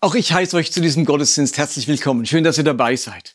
Auch 0.00 0.14
ich 0.14 0.32
heiße 0.32 0.56
euch 0.56 0.72
zu 0.72 0.82
diesem 0.82 1.06
Gottesdienst 1.06 1.56
herzlich 1.56 1.88
willkommen. 1.88 2.26
Schön, 2.26 2.44
dass 2.44 2.58
ihr 2.58 2.64
dabei 2.64 2.96
seid. 2.96 3.34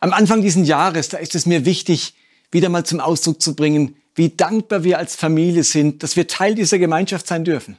Am 0.00 0.12
Anfang 0.12 0.42
dieses 0.42 0.68
Jahres, 0.68 1.08
da 1.08 1.16
ist 1.16 1.34
es 1.34 1.46
mir 1.46 1.64
wichtig, 1.64 2.14
wieder 2.50 2.68
mal 2.68 2.84
zum 2.84 3.00
Ausdruck 3.00 3.40
zu 3.40 3.56
bringen, 3.56 3.96
wie 4.14 4.28
dankbar 4.28 4.84
wir 4.84 4.98
als 4.98 5.16
Familie 5.16 5.64
sind, 5.64 6.02
dass 6.02 6.14
wir 6.14 6.26
Teil 6.26 6.54
dieser 6.54 6.78
Gemeinschaft 6.78 7.26
sein 7.26 7.42
dürfen. 7.42 7.78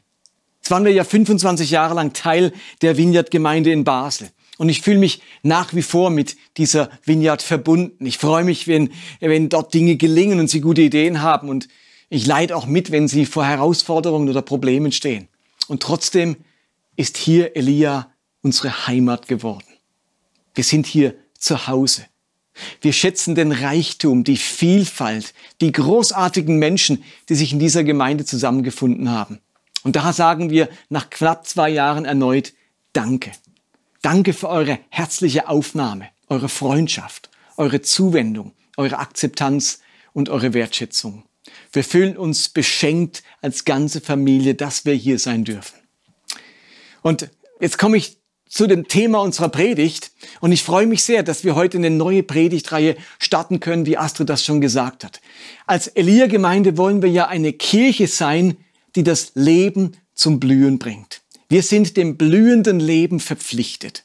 Jetzt 0.58 0.72
waren 0.72 0.86
wir 0.86 0.92
ja 0.92 1.04
25 1.04 1.70
Jahre 1.70 1.94
lang 1.94 2.14
Teil 2.14 2.52
der 2.82 2.98
Vineyard-Gemeinde 2.98 3.72
in 3.72 3.84
Basel. 3.84 4.30
Und 4.58 4.70
ich 4.70 4.82
fühle 4.82 4.98
mich 4.98 5.22
nach 5.44 5.76
wie 5.76 5.84
vor 5.84 6.10
mit 6.10 6.36
dieser 6.58 6.90
Vineyard 7.04 7.44
verbunden. 7.44 8.06
Ich 8.08 8.18
freue 8.18 8.44
mich, 8.44 8.68
wenn, 8.68 8.90
wenn 9.20 9.50
dort 9.50 9.74
Dinge 9.74 9.98
gelingen 9.98 10.40
und 10.40 10.50
Sie 10.50 10.62
gute 10.62 10.82
Ideen 10.82 11.22
haben. 11.22 11.48
Und 11.48 11.68
ich 12.10 12.26
leide 12.26 12.56
auch 12.56 12.66
mit, 12.66 12.92
wenn 12.92 13.08
Sie 13.08 13.28
vor 13.28 13.46
Herausforderungen 13.46 14.30
oder 14.30 14.42
Problemen 14.42 14.92
stehen. 14.92 15.28
Und 15.68 15.84
trotzdem 15.84 16.38
ist 17.00 17.16
hier 17.16 17.56
Elia 17.56 18.12
unsere 18.42 18.86
Heimat 18.86 19.30
geworden. 19.30 19.64
Wir 20.54 20.66
sind 20.66 20.86
hier 20.86 21.16
zu 21.38 21.66
Hause. 21.66 22.06
Wir 22.82 22.92
schätzen 22.92 23.36
den 23.36 23.54
Reichtum, 23.54 24.26
die 24.26 24.36
Vielfalt, 24.36 25.34
die 25.62 25.72
großartigen 25.72 26.60
Menschen, 26.60 27.02
die 27.30 27.36
sich 27.36 27.54
in 27.54 27.60
dieser 27.60 27.86
Gemeinde 27.86 28.26
zusammengefunden 28.26 29.10
haben. 29.10 29.40
Und 29.84 29.96
daher 29.96 30.12
sagen 30.12 30.50
wir 30.50 30.68
nach 30.90 31.10
knapp 31.10 31.48
zwei 31.48 31.70
Jahren 31.70 32.04
erneut 32.04 32.52
Danke. 32.92 33.32
Danke 34.02 34.34
für 34.34 34.50
eure 34.50 34.78
herzliche 34.90 35.48
Aufnahme, 35.48 36.10
eure 36.28 36.50
Freundschaft, 36.50 37.30
eure 37.56 37.82
Zuwendung, 37.82 38.52
eure 38.76 39.00
Akzeptanz 39.00 39.80
und 40.12 40.28
eure 40.28 40.54
Wertschätzung. 40.54 41.24
Wir 41.72 41.86
fühlen 41.86 42.18
uns 42.18 42.50
beschenkt 42.50 43.24
als 43.42 43.64
ganze 43.64 44.02
Familie, 44.02 44.54
dass 44.54 44.84
wir 44.84 44.96
hier 44.96 45.18
sein 45.18 45.46
dürfen. 45.46 45.79
Und 47.02 47.30
jetzt 47.60 47.78
komme 47.78 47.98
ich 47.98 48.18
zu 48.50 48.66
dem 48.66 48.88
Thema 48.88 49.20
unserer 49.20 49.50
Predigt 49.50 50.12
und 50.42 50.52
ich 50.52 50.64
freue 50.64 50.88
mich 50.88 51.04
sehr, 51.04 51.22
dass 51.22 51.44
wir 51.44 51.56
heute 51.56 51.78
eine 51.78 51.92
neue 51.92 52.24
Predigtreihe 52.24 52.98
starten 53.20 53.60
können, 53.60 53.86
wie 53.86 53.98
Astrid 53.98 54.28
das 54.28 54.44
schon 54.44 54.60
gesagt 54.60 55.04
hat. 55.04 55.22
Als 55.68 55.88
Elia-Gemeinde 55.88 56.76
wollen 56.76 57.04
wir 57.04 57.10
ja 57.10 57.28
eine 57.28 57.54
Kirche 57.54 58.08
sein, 58.08 58.58
die 58.96 59.04
das 59.04 59.34
Leben 59.36 59.98
zum 60.16 60.40
Blühen 60.40 60.80
bringt. 60.80 61.22
Wir 61.48 61.62
sind 61.62 61.96
dem 61.96 62.18
blühenden 62.18 62.80
Leben 62.80 63.20
verpflichtet. 63.20 64.04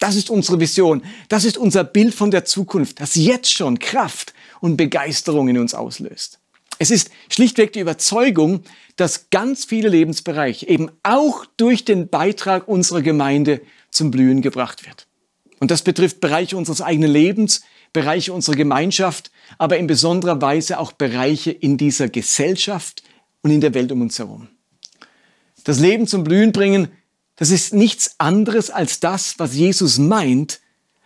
Das 0.00 0.16
ist 0.16 0.30
unsere 0.30 0.58
Vision. 0.58 1.02
Das 1.28 1.44
ist 1.44 1.56
unser 1.56 1.84
Bild 1.84 2.14
von 2.14 2.32
der 2.32 2.44
Zukunft, 2.44 3.00
das 3.00 3.14
jetzt 3.14 3.52
schon 3.52 3.78
Kraft 3.78 4.34
und 4.60 4.76
Begeisterung 4.76 5.48
in 5.48 5.58
uns 5.58 5.74
auslöst. 5.74 6.39
Es 6.82 6.90
ist 6.90 7.10
schlichtweg 7.28 7.74
die 7.74 7.80
Überzeugung, 7.80 8.62
dass 8.96 9.28
ganz 9.28 9.66
viele 9.66 9.90
Lebensbereiche 9.90 10.66
eben 10.66 10.90
auch 11.02 11.44
durch 11.58 11.84
den 11.84 12.08
Beitrag 12.08 12.68
unserer 12.68 13.02
Gemeinde 13.02 13.60
zum 13.90 14.10
Blühen 14.10 14.40
gebracht 14.40 14.86
wird. 14.86 15.06
Und 15.58 15.70
das 15.70 15.82
betrifft 15.82 16.20
Bereiche 16.20 16.56
unseres 16.56 16.80
eigenen 16.80 17.10
Lebens, 17.10 17.60
Bereiche 17.92 18.32
unserer 18.32 18.56
Gemeinschaft, 18.56 19.30
aber 19.58 19.76
in 19.76 19.86
besonderer 19.86 20.40
Weise 20.40 20.78
auch 20.78 20.92
Bereiche 20.92 21.50
in 21.50 21.76
dieser 21.76 22.08
Gesellschaft 22.08 23.02
und 23.42 23.50
in 23.50 23.60
der 23.60 23.74
Welt 23.74 23.92
um 23.92 24.00
uns 24.00 24.18
herum. 24.18 24.48
Das 25.64 25.80
Leben 25.80 26.06
zum 26.06 26.24
Blühen 26.24 26.52
bringen, 26.52 26.88
das 27.36 27.50
ist 27.50 27.74
nichts 27.74 28.14
anderes 28.16 28.70
als 28.70 29.00
das, 29.00 29.38
was 29.38 29.54
Jesus 29.54 29.98
meint, 29.98 30.60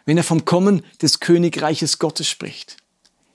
wenn 0.07 0.19
er 0.19 0.25
vom 0.25 0.45
Kommen 0.45 0.85
des 1.03 1.19
Königreiches 1.19 1.99
Gottes 1.99 2.29
spricht. 2.29 2.77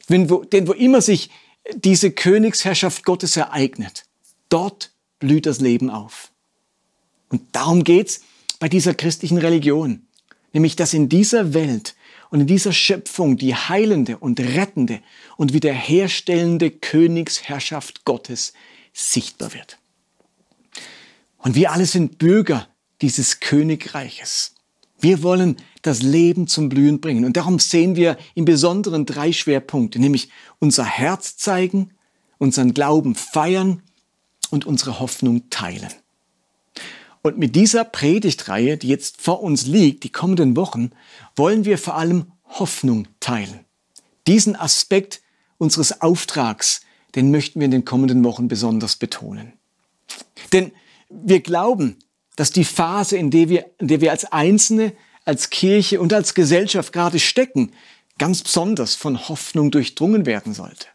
Denn 0.07 0.29
wo, 0.29 0.45
denn 0.45 0.69
wo 0.69 0.71
immer 0.71 1.01
sich 1.01 1.29
diese 1.73 2.11
Königsherrschaft 2.11 3.03
Gottes 3.03 3.37
ereignet, 3.37 4.05
dort 4.49 4.91
blüht 5.19 5.45
das 5.45 5.59
Leben 5.59 5.89
auf. 5.89 6.31
Und 7.29 7.41
darum 7.51 7.83
geht's 7.83 8.21
bei 8.59 8.69
dieser 8.69 8.93
christlichen 8.93 9.37
Religion, 9.37 10.07
nämlich 10.53 10.75
dass 10.75 10.93
in 10.93 11.09
dieser 11.09 11.53
Welt 11.53 11.95
und 12.29 12.41
in 12.41 12.47
dieser 12.47 12.73
Schöpfung 12.73 13.37
die 13.37 13.55
heilende 13.55 14.17
und 14.17 14.39
rettende 14.39 15.01
und 15.37 15.53
wiederherstellende 15.53 16.71
Königsherrschaft 16.71 18.05
Gottes 18.05 18.53
sichtbar 18.93 19.53
wird. 19.53 19.77
Und 21.37 21.55
wir 21.55 21.71
alle 21.71 21.85
sind 21.85 22.17
Bürger 22.17 22.67
dieses 23.01 23.39
Königreiches. 23.39 24.55
Wir 24.99 25.23
wollen 25.23 25.57
das 25.81 26.01
Leben 26.01 26.47
zum 26.47 26.69
Blühen 26.69 26.99
bringen. 27.01 27.25
Und 27.25 27.37
darum 27.37 27.59
sehen 27.59 27.95
wir 27.95 28.17
im 28.35 28.45
Besonderen 28.45 29.05
drei 29.05 29.31
Schwerpunkte, 29.31 29.99
nämlich 29.99 30.29
unser 30.59 30.85
Herz 30.85 31.37
zeigen, 31.37 31.91
unseren 32.37 32.73
Glauben 32.73 33.15
feiern 33.15 33.81
und 34.49 34.65
unsere 34.65 34.99
Hoffnung 34.99 35.49
teilen. 35.49 35.89
Und 37.21 37.37
mit 37.37 37.55
dieser 37.55 37.83
Predigtreihe, 37.83 38.77
die 38.77 38.87
jetzt 38.87 39.21
vor 39.21 39.43
uns 39.43 39.65
liegt, 39.65 40.03
die 40.03 40.11
kommenden 40.11 40.55
Wochen, 40.55 40.91
wollen 41.35 41.65
wir 41.65 41.77
vor 41.77 41.95
allem 41.95 42.31
Hoffnung 42.45 43.07
teilen. 43.19 43.65
Diesen 44.27 44.55
Aspekt 44.55 45.21
unseres 45.57 46.01
Auftrags, 46.01 46.81
den 47.15 47.31
möchten 47.31 47.59
wir 47.59 47.65
in 47.65 47.71
den 47.71 47.85
kommenden 47.85 48.23
Wochen 48.23 48.47
besonders 48.47 48.95
betonen. 48.95 49.53
Denn 50.53 50.71
wir 51.09 51.41
glauben, 51.41 51.97
dass 52.35 52.51
die 52.51 52.63
Phase, 52.63 53.17
in 53.17 53.31
der 53.31 53.49
wir, 53.49 53.65
in 53.79 53.87
der 53.89 54.01
wir 54.01 54.11
als 54.11 54.31
Einzelne, 54.31 54.93
als 55.25 55.49
Kirche 55.49 55.99
und 55.99 56.13
als 56.13 56.33
Gesellschaft 56.33 56.93
gerade 56.93 57.19
stecken, 57.19 57.71
ganz 58.17 58.43
besonders 58.43 58.95
von 58.95 59.29
Hoffnung 59.29 59.71
durchdrungen 59.71 60.25
werden 60.25 60.53
sollte. 60.53 60.87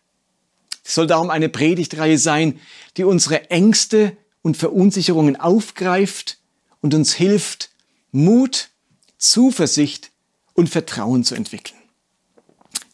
Es 0.85 0.95
soll 0.95 1.07
darum 1.07 1.31
eine 1.31 1.49
Predigtreihe 1.49 2.19
sein, 2.19 2.61
die 2.97 3.05
unsere 3.05 3.51
Ängste 3.51 4.17
und 4.43 4.57
Verunsicherungen 4.57 5.41
aufgreift 5.41 6.39
und 6.81 6.95
uns 6.95 7.15
hilft, 7.15 7.71
Mut, 8.13 8.69
Zuversicht 9.17 10.11
und 10.53 10.69
Vertrauen 10.69 11.25
zu 11.25 11.35
entwickeln. 11.35 11.81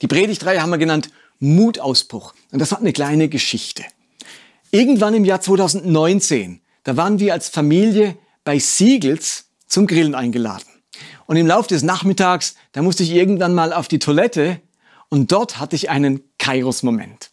Die 0.01 0.07
Predigtreihe 0.07 0.63
haben 0.63 0.71
wir 0.71 0.79
genannt 0.79 1.11
Mutausbruch. 1.41 2.35
Und 2.53 2.61
das 2.61 2.71
hat 2.71 2.81
eine 2.81 2.93
kleine 2.93 3.29
Geschichte. 3.29 3.85
Irgendwann 4.71 5.15
im 5.15 5.25
Jahr 5.25 5.41
2019, 5.41 6.61
da 6.85 6.97
waren 6.97 7.19
wir 7.19 7.33
als 7.33 7.49
Familie 7.49 8.17
bei 8.45 8.59
Siegels 8.59 9.47
zum 9.67 9.87
Grillen 9.87 10.15
eingeladen. 10.15 10.70
Und 11.31 11.37
im 11.37 11.47
Laufe 11.47 11.69
des 11.69 11.85
Nachmittags, 11.85 12.57
da 12.73 12.83
musste 12.83 13.05
ich 13.05 13.13
irgendwann 13.13 13.55
mal 13.55 13.73
auf 13.73 13.87
die 13.87 14.01
Toilette 14.01 14.61
und 15.11 15.31
dort 15.31 15.61
hatte 15.61 15.77
ich 15.77 15.89
einen 15.89 16.25
Kairos-Moment. 16.39 17.31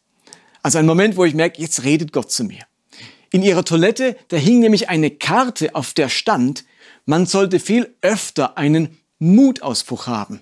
Also 0.61 0.77
einen 0.77 0.87
Moment, 0.87 1.17
wo 1.17 1.25
ich 1.25 1.33
merke, 1.33 1.59
jetzt 1.59 1.83
redet 1.83 2.13
Gott 2.13 2.31
zu 2.31 2.43
mir. 2.43 2.61
In 3.31 3.41
ihrer 3.41 3.65
Toilette, 3.65 4.15
da 4.27 4.37
hing 4.37 4.59
nämlich 4.59 4.87
eine 4.89 5.09
Karte, 5.09 5.73
auf 5.73 5.95
der 5.95 6.09
stand, 6.09 6.63
man 7.07 7.25
sollte 7.25 7.59
viel 7.59 7.91
öfter 8.01 8.55
einen 8.55 8.99
Mutausbruch 9.17 10.05
haben. 10.05 10.41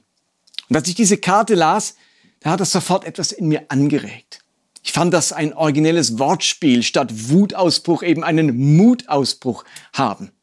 Und 0.68 0.76
als 0.76 0.90
ich 0.90 0.96
diese 0.96 1.16
Karte 1.16 1.56
las, 1.56 1.96
da 2.42 2.50
hat 2.50 2.60
das 2.60 2.74
sofort 2.74 3.06
etwas 3.06 3.32
in 3.32 3.48
mir 3.48 3.68
angeregt. 3.70 4.40
Ich 4.84 4.92
fand 4.92 5.14
das 5.14 5.32
ein 5.32 5.54
originelles 5.54 6.20
Wortspiel, 6.20 6.84
statt 6.84 7.30
Wutausbruch 7.30 8.04
eben 8.04 8.26
einen 8.26 8.76
Mutausbruch 8.76 9.64
haben. 9.94 10.34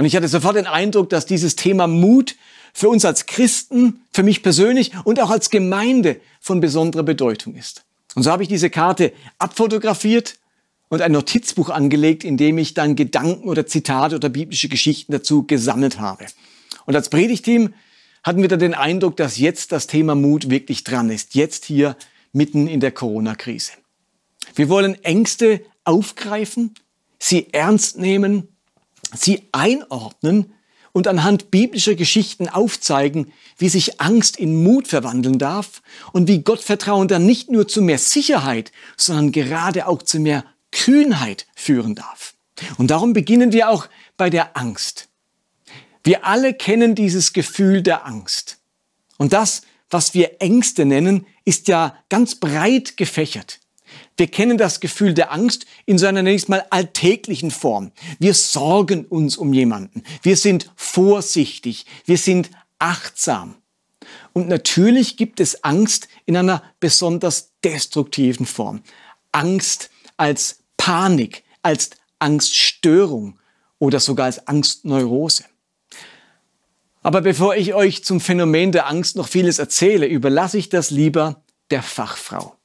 Und 0.00 0.06
ich 0.06 0.16
hatte 0.16 0.28
sofort 0.28 0.56
den 0.56 0.66
Eindruck, 0.66 1.10
dass 1.10 1.26
dieses 1.26 1.56
Thema 1.56 1.86
Mut 1.86 2.36
für 2.72 2.88
uns 2.88 3.04
als 3.04 3.26
Christen, 3.26 4.00
für 4.14 4.22
mich 4.22 4.42
persönlich 4.42 4.92
und 5.04 5.20
auch 5.20 5.28
als 5.28 5.50
Gemeinde 5.50 6.22
von 6.40 6.60
besonderer 6.60 7.02
Bedeutung 7.02 7.54
ist. 7.54 7.84
Und 8.14 8.22
so 8.22 8.30
habe 8.30 8.42
ich 8.42 8.48
diese 8.48 8.70
Karte 8.70 9.12
abfotografiert 9.36 10.38
und 10.88 11.02
ein 11.02 11.12
Notizbuch 11.12 11.68
angelegt, 11.68 12.24
in 12.24 12.38
dem 12.38 12.56
ich 12.56 12.72
dann 12.72 12.96
Gedanken 12.96 13.46
oder 13.46 13.66
Zitate 13.66 14.16
oder 14.16 14.30
biblische 14.30 14.70
Geschichten 14.70 15.12
dazu 15.12 15.42
gesammelt 15.42 16.00
habe. 16.00 16.24
Und 16.86 16.96
als 16.96 17.10
Predigteam 17.10 17.74
hatten 18.22 18.40
wir 18.40 18.48
dann 18.48 18.58
den 18.58 18.72
Eindruck, 18.72 19.18
dass 19.18 19.36
jetzt 19.36 19.70
das 19.70 19.86
Thema 19.86 20.14
Mut 20.14 20.48
wirklich 20.48 20.82
dran 20.82 21.10
ist. 21.10 21.34
Jetzt 21.34 21.66
hier 21.66 21.94
mitten 22.32 22.68
in 22.68 22.80
der 22.80 22.92
Corona-Krise. 22.92 23.72
Wir 24.54 24.70
wollen 24.70 24.94
Ängste 25.04 25.60
aufgreifen, 25.84 26.74
sie 27.18 27.52
ernst 27.52 27.98
nehmen 27.98 28.48
sie 29.14 29.48
einordnen 29.52 30.52
und 30.92 31.06
anhand 31.06 31.50
biblischer 31.50 31.94
Geschichten 31.94 32.48
aufzeigen, 32.48 33.32
wie 33.58 33.68
sich 33.68 34.00
Angst 34.00 34.36
in 34.36 34.62
Mut 34.62 34.88
verwandeln 34.88 35.38
darf 35.38 35.82
und 36.12 36.28
wie 36.28 36.42
Gottvertrauen 36.42 37.08
dann 37.08 37.26
nicht 37.26 37.50
nur 37.50 37.68
zu 37.68 37.82
mehr 37.82 37.98
Sicherheit, 37.98 38.72
sondern 38.96 39.32
gerade 39.32 39.86
auch 39.86 40.02
zu 40.02 40.18
mehr 40.18 40.44
Kühnheit 40.72 41.46
führen 41.54 41.94
darf. 41.94 42.34
Und 42.78 42.90
darum 42.90 43.12
beginnen 43.12 43.52
wir 43.52 43.70
auch 43.70 43.88
bei 44.16 44.30
der 44.30 44.56
Angst. 44.56 45.08
Wir 46.02 46.26
alle 46.26 46.54
kennen 46.54 46.94
dieses 46.94 47.32
Gefühl 47.32 47.82
der 47.82 48.06
Angst. 48.06 48.58
Und 49.18 49.32
das, 49.32 49.62
was 49.90 50.14
wir 50.14 50.40
Ängste 50.40 50.84
nennen, 50.84 51.26
ist 51.44 51.68
ja 51.68 51.96
ganz 52.08 52.36
breit 52.36 52.96
gefächert. 52.96 53.59
Wir 54.20 54.26
kennen 54.26 54.58
das 54.58 54.80
Gefühl 54.80 55.14
der 55.14 55.32
Angst 55.32 55.64
in 55.86 55.96
seiner 55.96 56.22
nächst 56.22 56.50
mal 56.50 56.66
alltäglichen 56.68 57.50
Form. 57.50 57.90
Wir 58.18 58.34
sorgen 58.34 59.06
uns 59.06 59.38
um 59.38 59.54
jemanden. 59.54 60.02
Wir 60.20 60.36
sind 60.36 60.70
vorsichtig. 60.76 61.86
Wir 62.04 62.18
sind 62.18 62.50
achtsam. 62.78 63.54
Und 64.34 64.46
natürlich 64.46 65.16
gibt 65.16 65.40
es 65.40 65.64
Angst 65.64 66.06
in 66.26 66.36
einer 66.36 66.62
besonders 66.80 67.52
destruktiven 67.64 68.44
Form. 68.44 68.82
Angst 69.32 69.88
als 70.18 70.64
Panik, 70.76 71.42
als 71.62 71.88
Angststörung 72.18 73.38
oder 73.78 74.00
sogar 74.00 74.26
als 74.26 74.46
Angstneurose. 74.46 75.44
Aber 77.02 77.22
bevor 77.22 77.56
ich 77.56 77.72
euch 77.72 78.04
zum 78.04 78.20
Phänomen 78.20 78.70
der 78.70 78.86
Angst 78.86 79.16
noch 79.16 79.28
vieles 79.28 79.58
erzähle, 79.58 80.04
überlasse 80.04 80.58
ich 80.58 80.68
das 80.68 80.90
lieber 80.90 81.42
der 81.70 81.82
Fachfrau. 81.82 82.59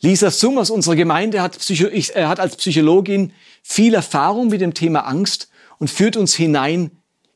Lisa 0.00 0.30
Summ 0.30 0.58
aus 0.58 0.70
unserer 0.70 0.96
Gemeinde 0.96 1.42
hat, 1.42 1.58
Psycho 1.58 1.88
ich, 1.88 2.14
äh, 2.14 2.26
hat 2.26 2.40
als 2.40 2.56
Psychologin 2.56 3.32
viel 3.62 3.94
Erfahrung 3.94 4.48
mit 4.48 4.60
dem 4.60 4.74
Thema 4.74 5.00
Angst 5.00 5.48
und 5.78 5.90
führt 5.90 6.16
uns 6.16 6.34
hinein 6.34 6.90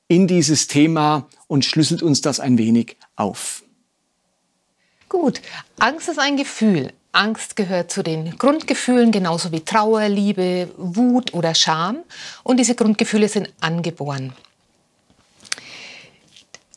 in 0.07 0.27
dieses 0.27 0.69
Thema 0.69 1.29
und 1.49 1.65
schlüsselt 1.65 2.03
uns 2.03 2.21
das 2.21 2.39
ein 2.39 2.59
wenig 2.59 2.97
auf. 3.17 3.63
Gut, 5.09 5.41
Angst 5.79 6.09
ist 6.09 6.19
ein 6.19 6.37
Gefühl. 6.37 6.93
Angst 7.13 7.57
gehört 7.57 7.91
zu 7.91 8.03
den 8.03 8.39
Grundgefühlen, 8.39 9.13
genauso 9.13 9.53
wie 9.53 9.61
Trauer, 9.61 10.09
Liebe, 10.09 10.71
Wut 10.79 11.35
oder 11.35 11.55
Scham. 11.55 11.99
Und 12.43 12.59
diese 12.59 12.75
Grundgefühle 12.75 13.29
sind 13.29 13.53
angeboren. 13.61 14.33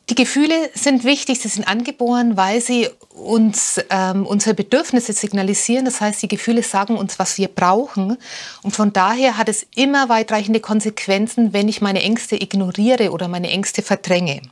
Die 0.09 0.15
Gefühle 0.15 0.69
sind 0.75 1.03
wichtig, 1.03 1.39
sie 1.39 1.47
sind 1.47 1.67
angeboren, 1.67 2.37
weil 2.37 2.61
sie 2.61 2.89
uns 3.09 3.81
ähm, 3.89 4.27
unsere 4.27 4.53
Bedürfnisse 4.53 5.13
signalisieren. 5.13 5.85
Das 5.85 5.99
heißt, 5.99 6.21
die 6.21 6.27
Gefühle 6.27 6.61
sagen 6.61 6.95
uns, 6.95 7.17
was 7.17 7.39
wir 7.39 7.47
brauchen. 7.47 8.17
Und 8.61 8.75
von 8.75 8.93
daher 8.93 9.37
hat 9.37 9.49
es 9.49 9.65
immer 9.73 10.07
weitreichende 10.07 10.59
Konsequenzen, 10.59 11.53
wenn 11.53 11.67
ich 11.67 11.81
meine 11.81 12.03
Ängste 12.03 12.35
ignoriere 12.35 13.11
oder 13.11 13.27
meine 13.27 13.49
Ängste 13.49 13.81
verdränge. 13.81 14.43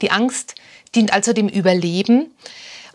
Die 0.00 0.12
Angst 0.12 0.54
dient 0.94 1.12
also 1.12 1.32
dem 1.32 1.48
Überleben. 1.48 2.30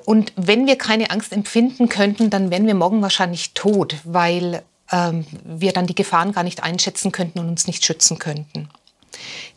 Und 0.05 0.31
wenn 0.37 0.67
wir 0.67 0.77
keine 0.77 1.11
Angst 1.11 1.33
empfinden 1.33 1.89
könnten, 1.89 2.29
dann 2.29 2.49
wären 2.49 2.65
wir 2.65 2.75
morgen 2.75 3.01
wahrscheinlich 3.01 3.53
tot, 3.53 3.97
weil 4.05 4.63
ähm, 4.89 5.25
wir 5.43 5.73
dann 5.73 5.85
die 5.85 5.95
Gefahren 5.95 6.31
gar 6.31 6.43
nicht 6.43 6.63
einschätzen 6.63 7.11
könnten 7.11 7.39
und 7.39 7.49
uns 7.49 7.67
nicht 7.67 7.85
schützen 7.85 8.19
könnten. 8.19 8.69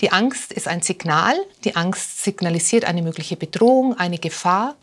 Die 0.00 0.10
Angst 0.12 0.52
ist 0.52 0.68
ein 0.68 0.82
Signal. 0.82 1.34
Die 1.64 1.76
Angst 1.76 2.24
signalisiert 2.24 2.84
eine 2.84 3.02
mögliche 3.02 3.36
Bedrohung, 3.36 3.96
eine 3.98 4.18
Gefahr 4.18 4.74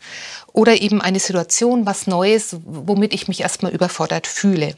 oder 0.52 0.80
eben 0.80 1.00
eine 1.00 1.20
Situation, 1.20 1.86
was 1.86 2.06
Neues, 2.06 2.56
womit 2.64 3.12
ich 3.12 3.28
mich 3.28 3.40
erstmal 3.40 3.72
überfordert 3.72 4.26
fühle. 4.26 4.74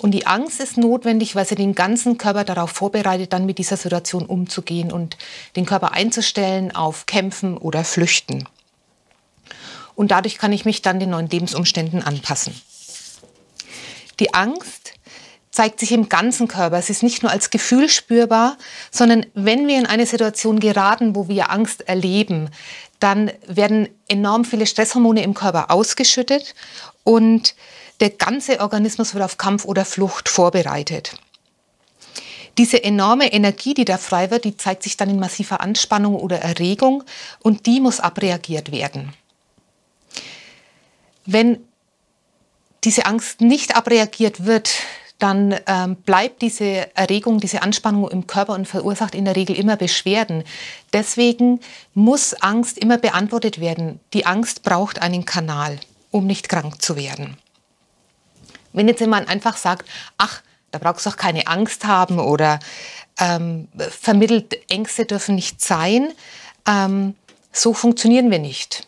Und 0.00 0.12
die 0.12 0.26
Angst 0.26 0.60
ist 0.60 0.76
notwendig, 0.76 1.34
weil 1.34 1.46
sie 1.46 1.56
den 1.56 1.74
ganzen 1.74 2.18
Körper 2.18 2.44
darauf 2.44 2.70
vorbereitet, 2.70 3.32
dann 3.32 3.46
mit 3.46 3.58
dieser 3.58 3.76
Situation 3.76 4.26
umzugehen 4.26 4.92
und 4.92 5.16
den 5.56 5.66
Körper 5.66 5.92
einzustellen 5.92 6.74
auf 6.74 7.06
Kämpfen 7.06 7.56
oder 7.56 7.82
Flüchten. 7.82 8.48
Und 9.96 10.12
dadurch 10.12 10.38
kann 10.38 10.52
ich 10.52 10.64
mich 10.64 10.82
dann 10.82 11.00
den 11.00 11.10
neuen 11.10 11.28
Lebensumständen 11.28 12.02
anpassen. 12.04 12.54
Die 14.20 14.34
Angst 14.34 14.77
zeigt 15.58 15.80
sich 15.80 15.90
im 15.90 16.08
ganzen 16.08 16.46
Körper. 16.46 16.78
Es 16.78 16.88
ist 16.88 17.02
nicht 17.02 17.24
nur 17.24 17.32
als 17.32 17.50
Gefühl 17.50 17.88
spürbar, 17.88 18.56
sondern 18.92 19.26
wenn 19.34 19.66
wir 19.66 19.76
in 19.76 19.86
eine 19.86 20.06
Situation 20.06 20.60
geraten, 20.60 21.16
wo 21.16 21.26
wir 21.26 21.50
Angst 21.50 21.88
erleben, 21.88 22.50
dann 23.00 23.32
werden 23.48 23.88
enorm 24.06 24.44
viele 24.44 24.66
Stresshormone 24.66 25.24
im 25.24 25.34
Körper 25.34 25.72
ausgeschüttet 25.72 26.54
und 27.02 27.56
der 27.98 28.10
ganze 28.10 28.60
Organismus 28.60 29.14
wird 29.14 29.24
auf 29.24 29.36
Kampf 29.36 29.64
oder 29.64 29.84
Flucht 29.84 30.28
vorbereitet. 30.28 31.16
Diese 32.56 32.84
enorme 32.84 33.32
Energie, 33.32 33.74
die 33.74 33.84
da 33.84 33.98
frei 33.98 34.30
wird, 34.30 34.44
die 34.44 34.56
zeigt 34.56 34.84
sich 34.84 34.96
dann 34.96 35.10
in 35.10 35.18
massiver 35.18 35.60
Anspannung 35.60 36.14
oder 36.14 36.38
Erregung 36.38 37.02
und 37.40 37.66
die 37.66 37.80
muss 37.80 37.98
abreagiert 37.98 38.70
werden. 38.70 39.12
Wenn 41.26 41.58
diese 42.84 43.06
Angst 43.06 43.40
nicht 43.40 43.74
abreagiert 43.74 44.46
wird, 44.46 44.70
dann 45.18 45.56
ähm, 45.66 45.96
bleibt 45.96 46.42
diese 46.42 46.94
Erregung, 46.96 47.40
diese 47.40 47.62
Anspannung 47.62 48.08
im 48.08 48.26
Körper 48.26 48.54
und 48.54 48.68
verursacht 48.68 49.14
in 49.14 49.24
der 49.24 49.34
Regel 49.34 49.56
immer 49.56 49.76
Beschwerden. 49.76 50.44
Deswegen 50.92 51.60
muss 51.94 52.34
Angst 52.34 52.78
immer 52.78 52.98
beantwortet 52.98 53.60
werden. 53.60 54.00
Die 54.12 54.26
Angst 54.26 54.62
braucht 54.62 55.02
einen 55.02 55.24
Kanal, 55.24 55.78
um 56.10 56.26
nicht 56.26 56.48
krank 56.48 56.80
zu 56.80 56.96
werden. 56.96 57.36
Wenn 58.72 58.86
jetzt 58.86 59.00
jemand 59.00 59.28
einfach 59.28 59.56
sagt, 59.56 59.88
ach, 60.18 60.42
da 60.70 60.78
brauchst 60.78 61.06
du 61.06 61.10
doch 61.10 61.16
keine 61.16 61.46
Angst 61.46 61.84
haben 61.84 62.20
oder 62.20 62.60
ähm, 63.18 63.68
vermittelt, 63.76 64.56
Ängste 64.70 65.04
dürfen 65.04 65.34
nicht 65.34 65.60
sein, 65.60 66.12
ähm, 66.66 67.14
so 67.52 67.74
funktionieren 67.74 68.30
wir 68.30 68.38
nicht. 68.38 68.87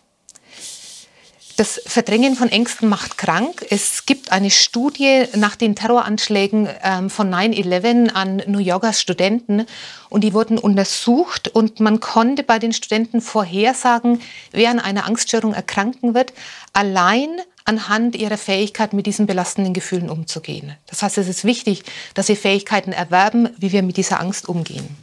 Das 1.60 1.78
Verdrängen 1.84 2.36
von 2.36 2.48
Ängsten 2.48 2.88
macht 2.88 3.18
krank. 3.18 3.66
Es 3.68 4.06
gibt 4.06 4.32
eine 4.32 4.50
Studie 4.50 5.24
nach 5.36 5.56
den 5.56 5.76
Terroranschlägen 5.76 6.70
ähm, 6.82 7.10
von 7.10 7.30
9-11 7.30 8.12
an 8.14 8.42
New 8.46 8.60
Yorker 8.60 8.94
Studenten 8.94 9.66
und 10.08 10.24
die 10.24 10.32
wurden 10.32 10.56
untersucht 10.56 11.48
und 11.48 11.78
man 11.78 12.00
konnte 12.00 12.44
bei 12.44 12.58
den 12.58 12.72
Studenten 12.72 13.20
vorhersagen, 13.20 14.22
wer 14.52 14.70
an 14.70 14.80
einer 14.80 15.04
Angststörung 15.04 15.52
erkranken 15.52 16.14
wird, 16.14 16.32
allein 16.72 17.28
anhand 17.66 18.16
ihrer 18.16 18.38
Fähigkeit, 18.38 18.94
mit 18.94 19.04
diesen 19.04 19.26
belastenden 19.26 19.74
Gefühlen 19.74 20.08
umzugehen. 20.08 20.74
Das 20.86 21.02
heißt, 21.02 21.18
es 21.18 21.28
ist 21.28 21.44
wichtig, 21.44 21.82
dass 22.14 22.28
wir 22.28 22.38
Fähigkeiten 22.38 22.92
erwerben, 22.92 23.50
wie 23.58 23.70
wir 23.70 23.82
mit 23.82 23.98
dieser 23.98 24.18
Angst 24.18 24.48
umgehen. 24.48 24.96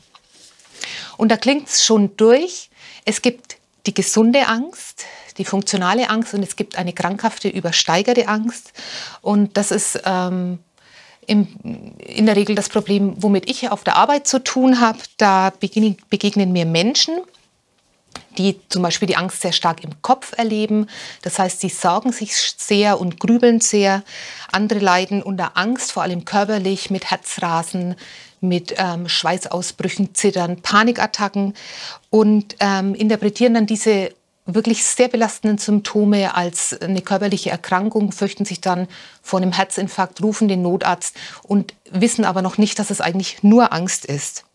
Und 1.18 1.30
da 1.30 1.38
klingt 1.38 1.68
es 1.68 1.86
schon 1.86 2.18
durch. 2.18 2.72
Es 3.06 3.22
gibt 3.22 3.58
die 3.86 3.94
gesunde 3.94 4.48
Angst, 4.48 5.06
die 5.38 5.46
funktionale 5.46 6.10
Angst 6.10 6.34
und 6.34 6.44
es 6.44 6.56
gibt 6.56 6.78
eine 6.78 6.94
krankhafte, 6.94 7.50
übersteigerte 7.50 8.28
Angst. 8.28 8.74
Und 9.22 9.58
das 9.58 9.72
ist 9.72 10.02
ähm, 10.06 10.60
im, 11.28 11.48
in 12.00 12.26
der 12.26 12.36
Regel 12.36 12.56
das 12.56 12.70
Problem, 12.70 13.16
womit 13.18 13.50
ich 13.50 13.70
auf 13.70 13.84
der 13.84 13.98
Arbeit 13.98 14.28
zu 14.28 14.44
tun 14.44 14.80
habe. 14.80 15.00
Da 15.18 15.52
begegnen, 15.52 15.98
begegnen 16.10 16.52
mir 16.52 16.66
Menschen, 16.66 17.16
die 18.38 18.60
zum 18.70 18.82
Beispiel 18.82 19.08
die 19.08 19.18
Angst 19.18 19.42
sehr 19.42 19.52
stark 19.52 19.84
im 19.84 20.02
Kopf 20.02 20.34
erleben. 20.38 20.88
Das 21.22 21.38
heißt, 21.38 21.60
sie 21.60 21.70
sorgen 21.70 22.12
sich 22.12 22.36
sehr 22.36 23.00
und 23.00 23.20
grübeln 23.20 23.60
sehr. 23.60 24.04
Andere 24.52 24.80
leiden 24.80 25.22
unter 25.22 25.58
Angst, 25.58 25.92
vor 25.92 26.04
allem 26.04 26.26
körperlich, 26.26 26.90
mit 26.90 27.12
Herzrasen, 27.12 27.96
mit 28.40 28.76
ähm, 28.78 29.10
Schweißausbrüchen, 29.10 30.14
Zittern, 30.14 30.62
Panikattacken 30.62 31.54
und 32.10 32.56
ähm, 32.60 32.94
interpretieren 32.96 33.56
dann 33.56 33.66
diese 33.66 34.12
wirklich 34.48 34.84
sehr 34.84 35.10
belastenden 35.10 35.58
Symptome 35.58 36.34
als 36.36 36.80
eine 36.82 37.02
körperliche 37.02 37.52
Erkrankung, 37.52 38.12
fürchten 38.12 38.46
sich 38.46 38.62
dann 38.62 38.88
vor 39.22 39.40
einem 39.40 39.52
Herzinfarkt, 39.52 40.24
rufen 40.24 40.48
den 40.48 40.62
Notarzt 40.62 41.16
und 41.44 41.76
wissen 41.92 42.26
aber 42.26 42.42
noch 42.42 42.58
nicht, 42.58 42.80
dass 42.80 42.90
es 42.90 43.02
eigentlich 43.02 43.44
nur 43.44 43.74
Angst 43.74 44.06
ist. 44.06 44.46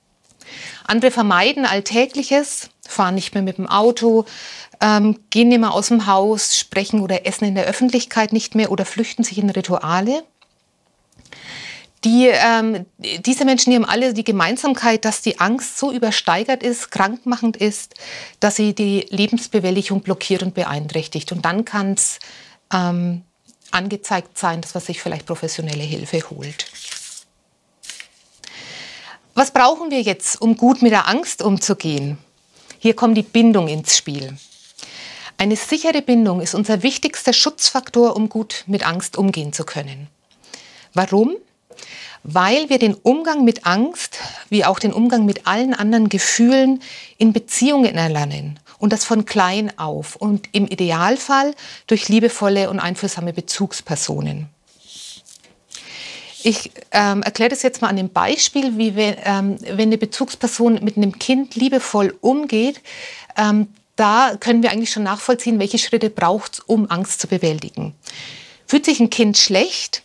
Andere 0.85 1.11
vermeiden 1.11 1.67
Alltägliches, 1.67 2.71
fahren 2.87 3.15
nicht 3.15 3.35
mehr 3.35 3.43
mit 3.43 3.59
dem 3.59 3.69
Auto, 3.69 4.25
ähm, 4.81 5.21
gehen 5.31 5.49
nicht 5.49 5.61
mehr 5.61 5.73
aus 5.73 5.89
dem 5.89 6.07
Haus, 6.07 6.59
sprechen 6.59 7.01
oder 7.01 7.27
essen 7.27 7.45
in 7.45 7.55
der 7.55 7.67
Öffentlichkeit 7.67 8.33
nicht 8.33 8.55
mehr 8.55 8.73
oder 8.73 8.85
flüchten 8.85 9.23
sich 9.23 9.39
in 9.39 9.51
Rituale. 9.51 10.25
Die, 12.05 12.27
ähm, 12.27 12.87
diese 12.99 13.45
Menschen 13.45 13.71
die 13.71 13.77
haben 13.77 13.85
alle 13.85 14.13
die 14.13 14.25
Gemeinsamkeit, 14.25 15.05
dass 15.05 15.23
die 15.23 15.39
Angst 15.39 15.79
so 15.79 15.93
übersteigert 15.93 16.63
ist, 16.63 16.91
krankmachend 16.91 17.57
ist, 17.57 17.95
dass 18.41 18.57
sie 18.57 18.75
die 18.75 19.07
Lebensbewältigung 19.11 20.01
blockiert 20.01 20.43
und 20.43 20.55
beeinträchtigt. 20.55 21.31
Und 21.31 21.45
dann 21.45 21.65
kann 21.65 21.93
es 21.93 22.19
ähm, 22.73 23.23
angezeigt 23.71 24.37
sein, 24.37 24.61
dass 24.61 24.75
man 24.75 24.83
sich 24.83 25.01
vielleicht 25.01 25.27
professionelle 25.27 25.85
Hilfe 25.85 26.29
holt. 26.31 26.67
Was 29.35 29.53
brauchen 29.53 29.91
wir 29.91 30.03
jetzt, 30.03 30.43
um 30.43 30.57
gut 30.57 30.83
mit 30.83 30.93
der 30.93 31.09
Angst 31.09 31.41
umzugehen? 31.41 32.19
Hier 32.79 32.95
kommt 32.95 33.17
die 33.17 33.23
Bindung 33.23 33.69
ins 33.69 33.97
Spiel. 33.97 34.37
Eine 35.39 35.57
sichere 35.57 36.03
Bindung 36.03 36.41
ist 36.41 36.55
unser 36.55 36.83
wichtigster 36.83 37.33
Schutzfaktor, 37.33 38.17
um 38.17 38.29
gut 38.29 38.65
mit 38.67 38.87
Angst 38.87 39.17
umgehen 39.17 39.53
zu 39.53 39.65
können. 39.65 40.09
Warum? 40.95 41.37
Weil 42.25 42.69
wir 42.69 42.79
den 42.79 42.95
Umgang 42.95 43.45
mit 43.45 43.67
Angst 43.67 44.19
wie 44.49 44.65
auch 44.65 44.79
den 44.79 44.93
Umgang 44.93 45.27
mit 45.27 45.47
allen 45.47 45.75
anderen 45.75 46.09
Gefühlen 46.09 46.81
in 47.19 47.33
Beziehungen 47.33 47.97
erlernen 47.97 48.59
und 48.79 48.93
das 48.93 49.05
von 49.05 49.25
klein 49.25 49.77
auf 49.79 50.17
und 50.17 50.49
im 50.53 50.67
Idealfall 50.67 51.55
durch 51.87 52.09
liebevolle 52.09 52.71
und 52.71 52.81
einfühlsame 52.81 53.33
Bezugspersonen. 53.33 54.49
Ich 56.45 56.73
ähm, 56.91 57.23
erkläre 57.23 57.51
das 57.51 57.63
jetzt 57.63 57.83
mal 57.83 57.89
an 57.89 57.97
dem 57.97 58.09
Beispiel, 58.09 58.77
wie 58.77 58.97
wir, 58.97 59.17
ähm, 59.25 59.57
wenn 59.61 59.89
eine 59.89 59.99
Bezugsperson 59.99 60.81
mit 60.83 60.97
einem 60.97 61.19
Kind 61.19 61.55
liebevoll 61.55 62.17
umgeht, 62.21 62.81
ähm, 63.37 63.69
da 63.95 64.37
können 64.41 64.63
wir 64.63 64.73
eigentlich 64.73 64.91
schon 64.91 65.05
nachvollziehen, 65.05 65.61
welche 65.61 65.79
Schritte 65.79 66.11
braucht 66.11 66.55
es, 66.55 66.61
um 66.61 66.91
Angst 66.91 67.21
zu 67.21 67.29
bewältigen. 67.29 67.95
Fühlt 68.67 68.85
sich 68.85 68.99
ein 68.99 69.11
Kind 69.11 69.39
schlecht, 69.39 70.03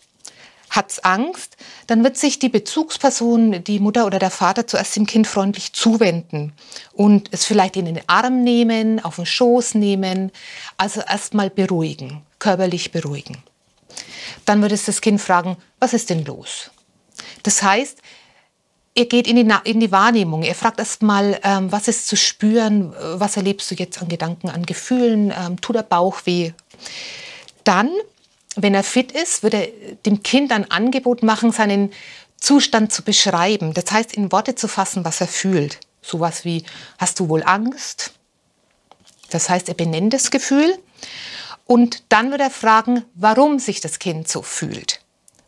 hat 0.78 1.04
Angst, 1.04 1.56
dann 1.86 2.02
wird 2.04 2.16
sich 2.16 2.38
die 2.38 2.48
Bezugsperson, 2.48 3.62
die 3.64 3.80
Mutter 3.80 4.06
oder 4.06 4.18
der 4.18 4.30
Vater, 4.30 4.66
zuerst 4.66 4.96
dem 4.96 5.06
Kind 5.06 5.26
freundlich 5.26 5.74
zuwenden 5.74 6.54
und 6.94 7.28
es 7.32 7.44
vielleicht 7.44 7.76
in 7.76 7.84
den 7.84 8.00
Arm 8.06 8.42
nehmen, 8.42 9.04
auf 9.04 9.16
den 9.16 9.26
Schoß 9.26 9.74
nehmen, 9.74 10.32
also 10.78 11.00
erstmal 11.00 11.50
beruhigen, 11.50 12.22
körperlich 12.38 12.92
beruhigen. 12.92 13.36
Dann 14.46 14.62
wird 14.62 14.72
es 14.72 14.86
das 14.86 15.00
Kind 15.00 15.20
fragen, 15.20 15.56
was 15.80 15.92
ist 15.92 16.08
denn 16.08 16.24
los? 16.24 16.70
Das 17.42 17.62
heißt, 17.62 17.98
er 18.94 19.04
geht 19.04 19.28
in 19.28 19.36
die, 19.36 19.70
in 19.70 19.80
die 19.80 19.92
Wahrnehmung. 19.92 20.42
Er 20.42 20.54
fragt 20.54 20.78
erstmal, 20.78 21.38
ähm, 21.44 21.70
was 21.70 21.86
ist 21.86 22.08
zu 22.08 22.16
spüren, 22.16 22.94
was 23.14 23.36
erlebst 23.36 23.70
du 23.70 23.74
jetzt 23.74 24.00
an 24.02 24.08
Gedanken, 24.08 24.48
an 24.48 24.66
Gefühlen, 24.66 25.32
ähm, 25.36 25.60
tut 25.60 25.76
der 25.76 25.82
Bauch 25.82 26.22
weh. 26.24 26.52
Dann, 27.64 27.90
wenn 28.62 28.74
er 28.74 28.82
fit 28.82 29.12
ist, 29.12 29.42
wird 29.42 29.54
er 29.54 29.68
dem 30.06 30.22
Kind 30.22 30.52
ein 30.52 30.70
Angebot 30.70 31.22
machen, 31.22 31.52
seinen 31.52 31.92
Zustand 32.40 32.92
zu 32.92 33.02
beschreiben. 33.02 33.74
Das 33.74 33.90
heißt, 33.90 34.14
in 34.14 34.32
Worte 34.32 34.54
zu 34.54 34.68
fassen, 34.68 35.04
was 35.04 35.20
er 35.20 35.28
fühlt. 35.28 35.80
Sowas 36.02 36.44
wie, 36.44 36.64
hast 36.98 37.20
du 37.20 37.28
wohl 37.28 37.42
Angst? 37.42 38.12
Das 39.30 39.48
heißt, 39.48 39.68
er 39.68 39.74
benennt 39.74 40.14
das 40.14 40.30
Gefühl 40.30 40.78
und 41.66 42.04
dann 42.08 42.30
wird 42.30 42.40
er 42.40 42.50
fragen, 42.50 43.04
warum 43.14 43.58
sich 43.58 43.80
das 43.80 43.98
Kind 43.98 44.28
so 44.28 44.42
fühlt. 44.42 45.00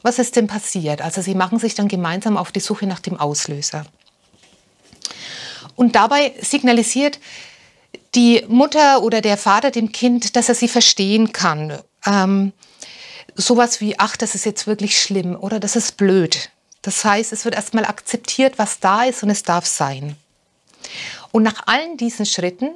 Was 0.03 0.19
ist 0.19 0.37
denn 0.37 0.47
passiert? 0.47 1.03
Also 1.03 1.23
sie 1.23 1.35
machen 1.35 1.59
sich 1.59 1.75
dann 1.75 1.89
gemeinsam 1.89 2.37
auf 2.37 2.53
die 2.53 2.61
Suche 2.61 2.87
nach 2.87 3.01
dem 3.01 3.19
Auslöser. 3.19 3.87
Und 5.77 5.95
dabei 5.95 6.35
signalisiert 6.41 7.19
die 8.15 8.45
Mutter 8.49 9.03
oder 9.03 9.21
der 9.21 9.37
Vater 9.37 9.71
dem 9.71 9.93
Kind, 9.93 10.37
dass 10.37 10.49
er 10.49 10.55
sie 10.55 10.69
verstehen 10.69 11.33
kann. 11.33 11.79
Ähm, 12.05 12.53
sowas 13.35 13.81
wie, 13.81 13.99
ach, 13.99 14.17
das 14.17 14.35
ist 14.35 14.45
jetzt 14.45 14.67
wirklich 14.67 15.01
schlimm 15.01 15.37
oder 15.37 15.61
das 15.61 15.77
ist 15.77 15.97
blöd. 15.97 16.51
Das 16.83 17.05
heißt, 17.05 17.33
es 17.33 17.45
wird 17.45 17.55
erstmal 17.55 17.85
akzeptiert, 17.85 18.59
was 18.59 18.81
da 18.81 19.05
ist 19.05 19.23
und 19.23 19.31
es 19.31 19.43
darf 19.43 19.67
sein. 19.67 20.17
Und 21.33 21.43
nach 21.43 21.67
allen 21.67 21.97
diesen 21.97 22.27
Schritten 22.27 22.71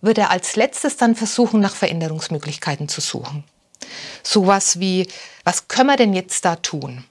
wird 0.00 0.18
er 0.18 0.30
als 0.30 0.56
letztes 0.56 0.96
dann 0.96 1.14
versuchen, 1.14 1.60
nach 1.60 1.74
Veränderungsmöglichkeiten 1.74 2.88
zu 2.88 3.00
suchen. 3.00 3.44
Sowas 4.22 4.80
wie, 4.80 5.06
was 5.44 5.68
können 5.68 5.88
wir 5.88 5.96
denn 5.96 6.12
jetzt 6.12 6.44
da 6.44 6.56
tun? 6.56 7.04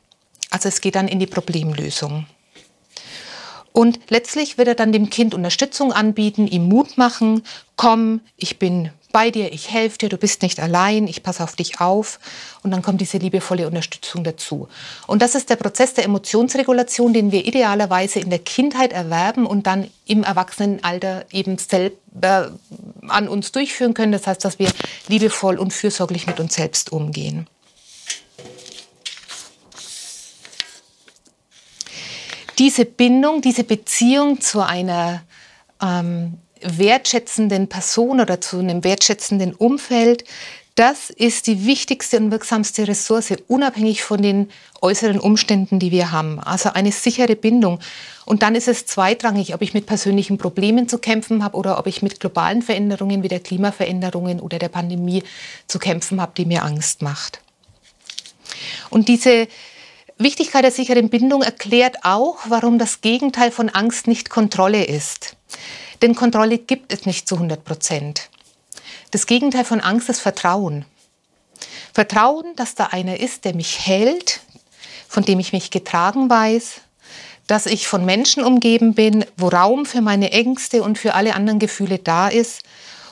Also 0.50 0.70
es 0.70 0.82
geht 0.82 0.96
dann 0.96 1.08
in 1.08 1.20
die 1.20 1.28
Problemlösung. 1.28 2.28
Und 3.72 4.00
letztlich 4.10 4.58
wird 4.58 4.70
er 4.70 4.76
dann 4.76 4.94
dem 4.94 5.10
Kind 5.10 5.34
Unterstützung 5.34 5.92
anbieten, 5.92 6.48
ihm 6.48 6.70
Mut 6.70 6.98
machen, 6.98 7.44
komm, 7.76 8.22
ich 8.38 8.58
bin 8.58 8.92
bei 9.16 9.32
dir, 9.32 9.54
ich 9.54 9.72
helfe 9.72 9.98
dir, 9.98 10.10
du 10.10 10.18
bist 10.18 10.42
nicht 10.42 10.60
allein, 10.60 11.08
ich 11.08 11.24
passe 11.24 11.42
auf 11.42 11.56
dich 11.56 11.80
auf. 11.80 12.20
Und 12.64 12.72
dann 12.72 12.82
kommt 12.82 13.00
diese 13.00 13.18
liebevolle 13.18 13.66
Unterstützung 13.66 14.26
dazu. 14.26 14.68
Und 15.08 15.22
das 15.22 15.36
ist 15.36 15.50
der 15.50 15.56
Prozess 15.56 15.94
der 15.94 16.04
Emotionsregulation, 16.04 17.14
den 17.14 17.32
wir 17.32 17.46
idealerweise 17.46 18.20
in 18.20 18.30
der 18.30 18.40
Kindheit 18.40 18.92
erwerben 18.92 19.46
und 19.46 19.68
dann 19.68 19.90
im 20.06 20.24
Erwachsenenalter 20.24 21.24
eben 21.32 21.58
selber 21.58 22.52
an 23.08 23.30
uns 23.30 23.54
durchführen 23.54 23.94
können. 23.94 24.12
Das 24.12 24.28
heißt, 24.28 24.44
dass 24.44 24.60
wir 24.60 24.70
liebevoll 25.08 25.60
und 25.60 25.72
fürsorglich 25.72 26.28
mit 26.28 26.42
uns 26.42 26.56
selbst 26.56 26.92
umgehen. 26.92 27.48
Diese 32.60 32.84
Bindung, 32.84 33.42
diese 33.42 33.64
Beziehung 33.64 34.42
zu 34.42 34.60
einer 34.60 35.24
ähm, 35.82 36.40
wertschätzenden 36.66 37.68
Person 37.68 38.20
oder 38.20 38.42
zu 38.42 38.60
einem 38.60 38.84
wertschätzenden 38.84 39.54
Umfeld, 39.54 40.24
das 40.76 41.10
ist 41.10 41.48
die 41.48 41.66
wichtigste 41.66 42.18
und 42.18 42.32
wirksamste 42.32 42.86
Ressource, 42.86 43.34
unabhängig 43.48 44.04
von 44.04 44.22
den 44.22 44.50
äußeren 44.82 45.22
Umständen, 45.22 45.80
die 45.80 45.92
wir 45.92 46.12
haben. 46.12 46.42
Also 46.42 46.70
eine 46.70 46.92
sichere 46.92 47.38
Bindung. 47.38 47.80
Und 48.26 48.44
dann 48.44 48.56
ist 48.56 48.68
es 48.68 48.86
zweitrangig, 48.86 49.54
ob 49.54 49.62
ich 49.62 49.74
mit 49.74 49.86
persönlichen 49.86 50.38
Problemen 50.38 50.90
zu 50.90 50.98
kämpfen 50.98 51.46
habe 51.46 51.56
oder 51.56 51.80
ob 51.80 51.88
ich 51.88 52.02
mit 52.02 52.20
globalen 52.20 52.62
Veränderungen 52.62 53.24
wie 53.24 53.30
der 53.30 53.40
Klimaveränderungen 53.40 54.42
oder 54.42 54.60
der 54.60 54.68
Pandemie 54.68 55.24
zu 55.68 55.80
kämpfen 55.80 56.20
habe, 56.20 56.34
die 56.36 56.46
mir 56.46 56.64
Angst 56.66 57.02
macht. 57.02 57.40
Und 58.90 59.08
diese 59.08 59.48
Wichtigkeit 60.18 60.66
der 60.66 60.72
sicheren 60.72 61.10
Bindung 61.10 61.42
erklärt 61.42 62.04
auch, 62.04 62.38
warum 62.50 62.80
das 62.80 63.00
Gegenteil 63.00 63.52
von 63.52 63.70
Angst 63.70 64.08
nicht 64.08 64.30
Kontrolle 64.30 64.84
ist. 64.84 65.38
Denn 66.02 66.16
Kontrolle 66.16 66.58
gibt 66.58 66.92
es 66.94 67.06
nicht 67.06 67.28
zu 67.28 67.36
100 67.36 67.64
Prozent. 67.64 68.30
Das 69.12 69.26
Gegenteil 69.28 69.66
von 69.66 69.82
Angst 69.82 70.10
ist 70.10 70.20
Vertrauen. 70.20 70.86
Vertrauen, 71.94 72.56
dass 72.56 72.76
da 72.76 72.88
einer 72.88 73.20
ist, 73.20 73.46
der 73.46 73.56
mich 73.56 73.86
hält, 73.86 74.42
von 75.08 75.24
dem 75.24 75.40
ich 75.40 75.54
mich 75.54 75.72
getragen 75.72 76.30
weiß, 76.30 76.82
dass 77.48 77.68
ich 77.68 77.88
von 77.88 78.04
Menschen 78.06 78.44
umgeben 78.44 78.96
bin, 78.96 79.26
wo 79.38 79.48
Raum 79.48 79.86
für 79.86 80.02
meine 80.02 80.32
Ängste 80.32 80.84
und 80.84 80.98
für 80.98 81.14
alle 81.14 81.36
anderen 81.36 81.60
Gefühle 81.60 82.00
da 82.00 82.28
ist 82.28 82.64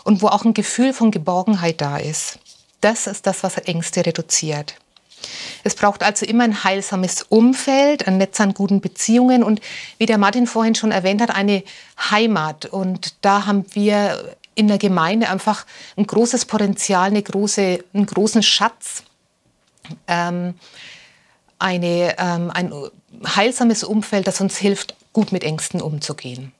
und 0.03 0.21
wo 0.21 0.27
auch 0.27 0.43
ein 0.43 0.53
Gefühl 0.53 0.93
von 0.93 1.11
Geborgenheit 1.11 1.81
da 1.81 1.97
ist. 1.97 2.39
Das 2.81 3.07
ist 3.07 3.25
das, 3.27 3.43
was 3.43 3.57
Ängste 3.57 4.05
reduziert. 4.05 4.75
Es 5.63 5.75
braucht 5.75 6.03
also 6.03 6.25
immer 6.25 6.43
ein 6.43 6.63
heilsames 6.63 7.23
Umfeld, 7.23 8.07
ein 8.07 8.17
Netz 8.17 8.39
an 8.39 8.53
guten 8.53 8.81
Beziehungen 8.81 9.43
und 9.43 9.61
wie 9.97 10.05
der 10.05 10.17
Martin 10.17 10.47
vorhin 10.47 10.75
schon 10.75 10.91
erwähnt 10.91 11.21
hat, 11.21 11.31
eine 11.31 11.63
Heimat. 12.11 12.65
Und 12.65 13.15
da 13.21 13.45
haben 13.45 13.65
wir 13.73 14.35
in 14.55 14.67
der 14.67 14.77
Gemeinde 14.77 15.29
einfach 15.29 15.65
ein 15.97 16.05
großes 16.05 16.45
Potenzial, 16.45 17.07
eine 17.07 17.23
große, 17.23 17.83
einen 17.93 18.05
großen 18.05 18.43
Schatz, 18.43 19.03
ähm, 20.07 20.55
eine, 21.59 22.15
ähm, 22.17 22.51
ein 22.51 22.73
heilsames 23.35 23.83
Umfeld, 23.83 24.27
das 24.27 24.41
uns 24.41 24.57
hilft, 24.57 24.95
gut 25.13 25.31
mit 25.31 25.43
Ängsten 25.43 25.81
umzugehen. 25.81 26.51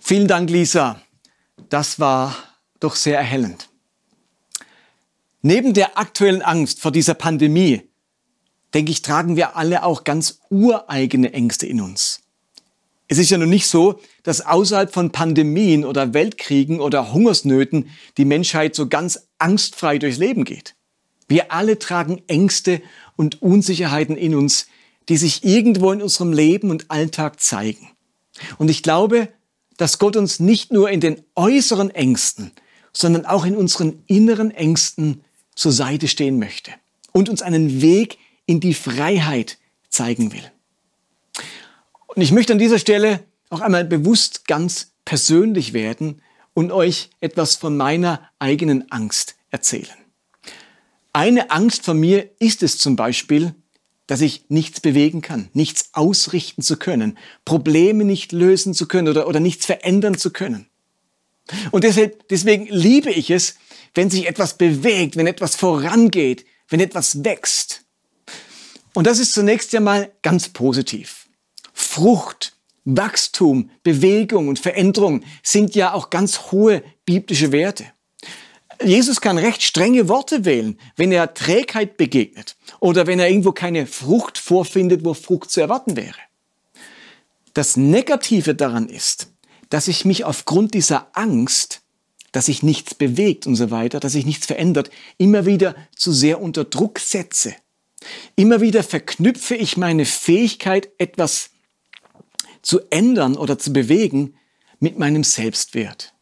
Vielen 0.00 0.28
Dank, 0.28 0.50
Lisa. 0.50 1.00
Das 1.68 1.98
war 1.98 2.36
doch 2.78 2.94
sehr 2.94 3.18
erhellend. 3.18 3.68
Neben 5.46 5.74
der 5.74 5.96
aktuellen 5.96 6.42
Angst 6.42 6.80
vor 6.80 6.90
dieser 6.90 7.14
Pandemie, 7.14 7.82
denke 8.74 8.90
ich, 8.90 9.02
tragen 9.02 9.36
wir 9.36 9.54
alle 9.54 9.84
auch 9.84 10.02
ganz 10.02 10.40
ureigene 10.50 11.32
Ängste 11.34 11.68
in 11.68 11.80
uns. 11.80 12.22
Es 13.06 13.18
ist 13.18 13.30
ja 13.30 13.38
nun 13.38 13.50
nicht 13.50 13.68
so, 13.68 14.00
dass 14.24 14.44
außerhalb 14.44 14.92
von 14.92 15.12
Pandemien 15.12 15.84
oder 15.84 16.12
Weltkriegen 16.14 16.80
oder 16.80 17.12
Hungersnöten 17.12 17.90
die 18.16 18.24
Menschheit 18.24 18.74
so 18.74 18.88
ganz 18.88 19.28
angstfrei 19.38 19.98
durchs 19.98 20.18
Leben 20.18 20.42
geht. 20.42 20.74
Wir 21.28 21.52
alle 21.52 21.78
tragen 21.78 22.22
Ängste 22.26 22.82
und 23.14 23.40
Unsicherheiten 23.40 24.16
in 24.16 24.34
uns, 24.34 24.66
die 25.08 25.16
sich 25.16 25.44
irgendwo 25.44 25.92
in 25.92 26.02
unserem 26.02 26.32
Leben 26.32 26.72
und 26.72 26.90
Alltag 26.90 27.40
zeigen. 27.40 27.90
Und 28.58 28.68
ich 28.68 28.82
glaube, 28.82 29.28
dass 29.76 30.00
Gott 30.00 30.16
uns 30.16 30.40
nicht 30.40 30.72
nur 30.72 30.90
in 30.90 30.98
den 31.00 31.22
äußeren 31.36 31.90
Ängsten, 31.90 32.50
sondern 32.92 33.26
auch 33.26 33.44
in 33.44 33.54
unseren 33.54 34.02
inneren 34.08 34.50
Ängsten 34.50 35.22
zur 35.56 35.72
Seite 35.72 36.06
stehen 36.06 36.38
möchte 36.38 36.70
und 37.12 37.28
uns 37.28 37.42
einen 37.42 37.82
Weg 37.82 38.18
in 38.46 38.60
die 38.60 38.74
Freiheit 38.74 39.58
zeigen 39.88 40.32
will. 40.32 40.52
Und 42.06 42.22
ich 42.22 42.30
möchte 42.30 42.52
an 42.52 42.60
dieser 42.60 42.78
Stelle 42.78 43.24
auch 43.50 43.60
einmal 43.60 43.84
bewusst 43.84 44.46
ganz 44.46 44.92
persönlich 45.04 45.72
werden 45.72 46.22
und 46.54 46.72
euch 46.72 47.10
etwas 47.20 47.56
von 47.56 47.76
meiner 47.76 48.30
eigenen 48.38 48.90
Angst 48.90 49.36
erzählen. 49.50 49.96
Eine 51.12 51.50
Angst 51.50 51.84
von 51.84 51.98
mir 51.98 52.30
ist 52.38 52.62
es 52.62 52.78
zum 52.78 52.96
Beispiel, 52.96 53.54
dass 54.06 54.20
ich 54.20 54.44
nichts 54.48 54.80
bewegen 54.80 55.22
kann, 55.22 55.48
nichts 55.52 55.90
ausrichten 55.92 56.62
zu 56.62 56.76
können, 56.76 57.18
Probleme 57.44 58.04
nicht 58.04 58.32
lösen 58.32 58.74
zu 58.74 58.86
können 58.86 59.08
oder, 59.08 59.26
oder 59.26 59.40
nichts 59.40 59.66
verändern 59.66 60.16
zu 60.16 60.30
können. 60.30 60.66
Und 61.70 61.84
deshalb, 61.84 62.28
deswegen 62.28 62.66
liebe 62.66 63.10
ich 63.10 63.30
es, 63.30 63.56
wenn 63.96 64.10
sich 64.10 64.28
etwas 64.28 64.56
bewegt, 64.56 65.16
wenn 65.16 65.26
etwas 65.26 65.56
vorangeht, 65.56 66.44
wenn 66.68 66.80
etwas 66.80 67.24
wächst. 67.24 67.84
Und 68.94 69.06
das 69.06 69.18
ist 69.18 69.32
zunächst 69.32 69.74
einmal 69.74 70.12
ganz 70.22 70.48
positiv. 70.48 71.26
Frucht, 71.72 72.56
Wachstum, 72.84 73.70
Bewegung 73.82 74.48
und 74.48 74.58
Veränderung 74.58 75.24
sind 75.42 75.74
ja 75.74 75.92
auch 75.92 76.10
ganz 76.10 76.52
hohe 76.52 76.82
biblische 77.04 77.52
Werte. 77.52 77.86
Jesus 78.82 79.22
kann 79.22 79.38
recht 79.38 79.62
strenge 79.62 80.08
Worte 80.08 80.44
wählen, 80.44 80.78
wenn 80.96 81.10
er 81.10 81.32
Trägheit 81.32 81.96
begegnet 81.96 82.56
oder 82.80 83.06
wenn 83.06 83.18
er 83.18 83.28
irgendwo 83.28 83.52
keine 83.52 83.86
Frucht 83.86 84.36
vorfindet, 84.36 85.04
wo 85.04 85.14
Frucht 85.14 85.50
zu 85.50 85.60
erwarten 85.60 85.96
wäre. 85.96 86.18
Das 87.54 87.78
Negative 87.78 88.54
daran 88.54 88.88
ist, 88.88 89.32
dass 89.70 89.88
ich 89.88 90.04
mich 90.04 90.24
aufgrund 90.24 90.74
dieser 90.74 91.08
Angst 91.14 91.80
dass 92.36 92.44
sich 92.44 92.62
nichts 92.62 92.94
bewegt 92.94 93.46
und 93.46 93.56
so 93.56 93.70
weiter, 93.70 93.98
dass 93.98 94.12
sich 94.12 94.26
nichts 94.26 94.44
verändert, 94.44 94.90
immer 95.16 95.46
wieder 95.46 95.74
zu 95.96 96.12
sehr 96.12 96.38
unter 96.38 96.64
Druck 96.64 96.98
setze. 96.98 97.54
Immer 98.34 98.60
wieder 98.60 98.82
verknüpfe 98.82 99.54
ich 99.54 99.78
meine 99.78 100.04
Fähigkeit, 100.04 100.90
etwas 100.98 101.48
zu 102.60 102.80
ändern 102.90 103.38
oder 103.38 103.58
zu 103.58 103.72
bewegen, 103.72 104.34
mit 104.80 104.98
meinem 104.98 105.24
Selbstwert. 105.24 106.12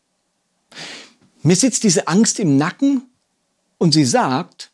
Mir 1.42 1.56
sitzt 1.56 1.82
diese 1.82 2.06
Angst 2.06 2.38
im 2.38 2.58
Nacken 2.58 3.10
und 3.78 3.92
sie 3.92 4.04
sagt, 4.04 4.70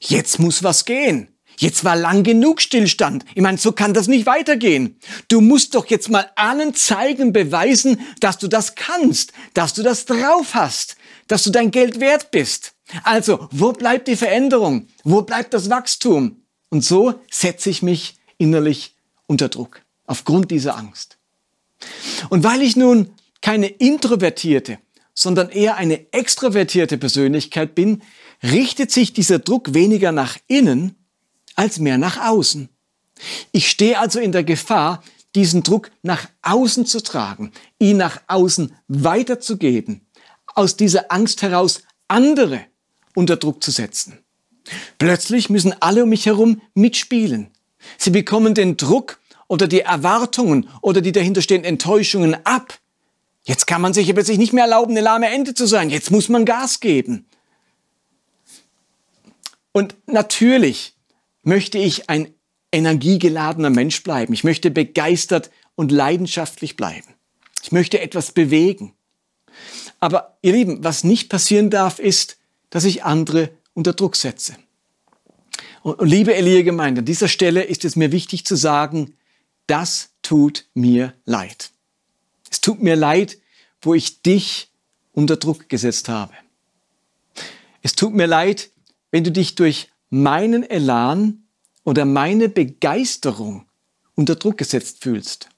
jetzt 0.00 0.40
muss 0.40 0.64
was 0.64 0.86
gehen. 0.86 1.28
Jetzt 1.60 1.84
war 1.84 1.94
lang 1.94 2.22
genug 2.22 2.62
Stillstand. 2.62 3.26
Ich 3.34 3.42
meine, 3.42 3.58
so 3.58 3.72
kann 3.72 3.92
das 3.92 4.08
nicht 4.08 4.24
weitergehen. 4.24 4.96
Du 5.28 5.42
musst 5.42 5.74
doch 5.74 5.84
jetzt 5.86 6.08
mal 6.08 6.30
allen 6.34 6.74
zeigen, 6.74 7.34
beweisen, 7.34 8.00
dass 8.20 8.38
du 8.38 8.48
das 8.48 8.76
kannst, 8.76 9.34
dass 9.52 9.74
du 9.74 9.82
das 9.82 10.06
drauf 10.06 10.54
hast, 10.54 10.96
dass 11.28 11.42
du 11.42 11.50
dein 11.50 11.70
Geld 11.70 12.00
wert 12.00 12.30
bist. 12.30 12.72
Also, 13.04 13.46
wo 13.50 13.72
bleibt 13.72 14.08
die 14.08 14.16
Veränderung? 14.16 14.88
Wo 15.04 15.20
bleibt 15.20 15.52
das 15.52 15.68
Wachstum? 15.68 16.40
Und 16.70 16.82
so 16.82 17.20
setze 17.30 17.68
ich 17.68 17.82
mich 17.82 18.16
innerlich 18.38 18.96
unter 19.26 19.50
Druck, 19.50 19.82
aufgrund 20.06 20.50
dieser 20.50 20.78
Angst. 20.78 21.18
Und 22.30 22.42
weil 22.42 22.62
ich 22.62 22.74
nun 22.74 23.10
keine 23.42 23.66
introvertierte, 23.66 24.78
sondern 25.12 25.50
eher 25.50 25.76
eine 25.76 26.10
extrovertierte 26.14 26.96
Persönlichkeit 26.96 27.74
bin, 27.74 28.00
richtet 28.42 28.90
sich 28.90 29.12
dieser 29.12 29.40
Druck 29.40 29.74
weniger 29.74 30.10
nach 30.10 30.38
innen 30.46 30.96
als 31.60 31.78
mehr 31.78 31.98
nach 31.98 32.16
außen. 32.26 32.70
Ich 33.52 33.68
stehe 33.68 33.98
also 33.98 34.18
in 34.18 34.32
der 34.32 34.44
Gefahr, 34.44 35.02
diesen 35.34 35.62
Druck 35.62 35.90
nach 36.00 36.26
außen 36.40 36.86
zu 36.86 37.02
tragen, 37.02 37.52
ihn 37.78 37.98
nach 37.98 38.22
außen 38.28 38.74
weiterzugeben, 38.88 40.00
aus 40.54 40.78
dieser 40.78 41.12
Angst 41.12 41.42
heraus 41.42 41.82
andere 42.08 42.64
unter 43.14 43.36
Druck 43.36 43.62
zu 43.62 43.70
setzen. 43.70 44.20
Plötzlich 44.96 45.50
müssen 45.50 45.74
alle 45.80 46.04
um 46.04 46.08
mich 46.08 46.24
herum 46.24 46.62
mitspielen. 46.72 47.50
Sie 47.98 48.10
bekommen 48.10 48.54
den 48.54 48.78
Druck 48.78 49.20
oder 49.46 49.68
die 49.68 49.80
Erwartungen 49.80 50.66
oder 50.80 51.02
die 51.02 51.12
dahinterstehenden 51.12 51.68
Enttäuschungen 51.68 52.38
ab. 52.46 52.78
Jetzt 53.44 53.66
kann 53.66 53.82
man 53.82 53.92
sich 53.92 54.10
plötzlich 54.14 54.38
nicht 54.38 54.54
mehr 54.54 54.64
erlauben, 54.64 54.92
eine 54.92 55.02
lahme 55.02 55.28
Ente 55.28 55.52
zu 55.52 55.66
sein. 55.66 55.90
Jetzt 55.90 56.10
muss 56.10 56.30
man 56.30 56.46
Gas 56.46 56.80
geben. 56.80 57.26
Und 59.72 59.94
natürlich 60.06 60.94
möchte 61.42 61.78
ich 61.78 62.08
ein 62.10 62.34
energiegeladener 62.72 63.70
Mensch 63.70 64.02
bleiben. 64.02 64.32
Ich 64.32 64.44
möchte 64.44 64.70
begeistert 64.70 65.50
und 65.74 65.90
leidenschaftlich 65.90 66.76
bleiben. 66.76 67.14
Ich 67.62 67.72
möchte 67.72 68.00
etwas 68.00 68.32
bewegen. 68.32 68.94
Aber 69.98 70.38
ihr 70.42 70.52
Lieben, 70.52 70.84
was 70.84 71.04
nicht 71.04 71.28
passieren 71.28 71.70
darf, 71.70 71.98
ist, 71.98 72.38
dass 72.70 72.84
ich 72.84 73.04
andere 73.04 73.50
unter 73.74 73.92
Druck 73.92 74.16
setze. 74.16 74.56
Und, 75.82 76.00
liebe 76.02 76.34
Elia-Gemeinde, 76.34 77.00
an 77.00 77.04
dieser 77.04 77.28
Stelle 77.28 77.62
ist 77.62 77.84
es 77.84 77.96
mir 77.96 78.12
wichtig 78.12 78.44
zu 78.44 78.56
sagen, 78.56 79.14
das 79.66 80.10
tut 80.22 80.66
mir 80.74 81.14
leid. 81.24 81.70
Es 82.50 82.60
tut 82.60 82.82
mir 82.82 82.96
leid, 82.96 83.38
wo 83.82 83.94
ich 83.94 84.22
dich 84.22 84.70
unter 85.12 85.36
Druck 85.36 85.68
gesetzt 85.68 86.08
habe. 86.08 86.32
Es 87.82 87.94
tut 87.94 88.14
mir 88.14 88.26
leid, 88.26 88.70
wenn 89.10 89.24
du 89.24 89.32
dich 89.32 89.54
durch 89.54 89.88
meinen 90.10 90.68
Elan 90.68 91.44
oder 91.84 92.04
meine 92.04 92.48
Begeisterung 92.48 93.66
unter 94.14 94.34
Druck 94.34 94.58
gesetzt 94.58 95.02
fühlst. 95.02 95.48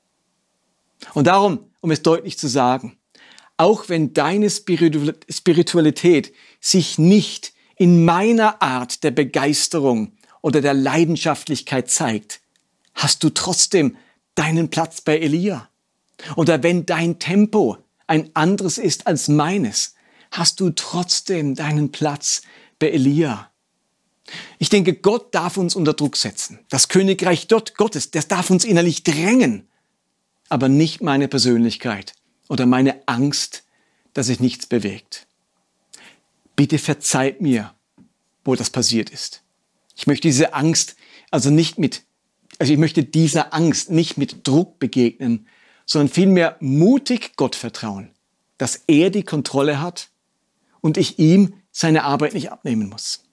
Und 1.15 1.27
darum, 1.27 1.71
um 1.81 1.91
es 1.91 2.03
deutlich 2.03 2.39
zu 2.39 2.49
sagen, 2.49 2.99
auch 3.57 3.89
wenn 3.89 4.15
deine 4.15 4.51
Spiritualität 4.51 6.33
sich 6.61 6.99
nicht 6.99 7.53
in 7.77 8.05
meiner 8.05 8.63
Art 8.63 9.03
der 9.03 9.11
Begeisterung 9.11 10.13
oder 10.41 10.61
der 10.61 10.75
Leidenschaftlichkeit 10.75 11.91
zeigt, 11.91 12.41
hast 12.95 13.25
du 13.25 13.31
trotzdem 13.31 13.97
deinen 14.35 14.71
Platz 14.71 15.01
bei 15.01 15.19
Elia. 15.19 15.69
Oder 16.37 16.63
wenn 16.63 16.87
dein 16.87 17.19
Tempo 17.19 17.79
ein 18.07 18.31
anderes 18.35 18.79
ist 18.79 19.07
als 19.07 19.29
meines, 19.29 19.95
hast 20.31 20.61
du 20.61 20.71
trotzdem 20.71 21.55
deinen 21.55 21.93
Platz 21.93 22.43
bei 22.79 22.91
Elia. 22.91 23.52
Ich 24.59 24.69
denke, 24.69 24.95
Gott 24.95 25.35
darf 25.35 25.57
uns 25.57 25.75
unter 25.75 25.95
Druck 25.95 26.17
setzen. 26.17 26.61
Das 26.69 26.89
Königreich 26.89 27.49
dort 27.49 27.77
Gottes, 27.77 28.11
das 28.11 28.29
darf 28.29 28.51
uns 28.51 28.65
innerlich 28.65 29.03
drängen. 29.03 29.69
Aber 30.49 30.69
nicht 30.69 31.03
meine 31.03 31.29
Persönlichkeit 31.29 32.13
oder 32.49 32.67
meine 32.67 33.07
Angst, 33.07 33.65
dass 34.15 34.27
sich 34.27 34.41
nichts 34.41 34.67
bewegt. 34.67 35.27
Bitte 36.55 36.79
verzeiht 36.79 37.41
mir, 37.41 37.75
wo 38.45 38.55
das 38.55 38.71
passiert 38.71 39.11
ist. 39.11 39.43
Ich 39.97 40.07
möchte 40.07 40.29
diese 40.29 40.55
Angst 40.55 40.97
also 41.31 41.51
nicht 41.51 41.79
mit, 41.79 42.05
also 42.59 42.73
ich 42.73 42.79
möchte 42.79 43.03
dieser 43.03 43.53
Angst 43.55 43.91
nicht 43.91 44.19
mit 44.19 44.47
Druck 44.47 44.79
begegnen, 44.79 45.49
sondern 45.87 46.09
vielmehr 46.09 46.57
mutig 46.61 47.33
Gott 47.37 47.57
vertrauen, 47.57 48.11
dass 48.59 48.83
er 48.87 49.11
die 49.11 49.25
Kontrolle 49.25 49.81
hat 49.81 50.11
und 50.81 50.97
ich 50.97 51.19
ihm 51.19 51.55
seine 51.73 52.05
Arbeit 52.05 52.35
nicht 52.35 52.53
abnehmen 52.53 52.89
muss. 52.89 53.25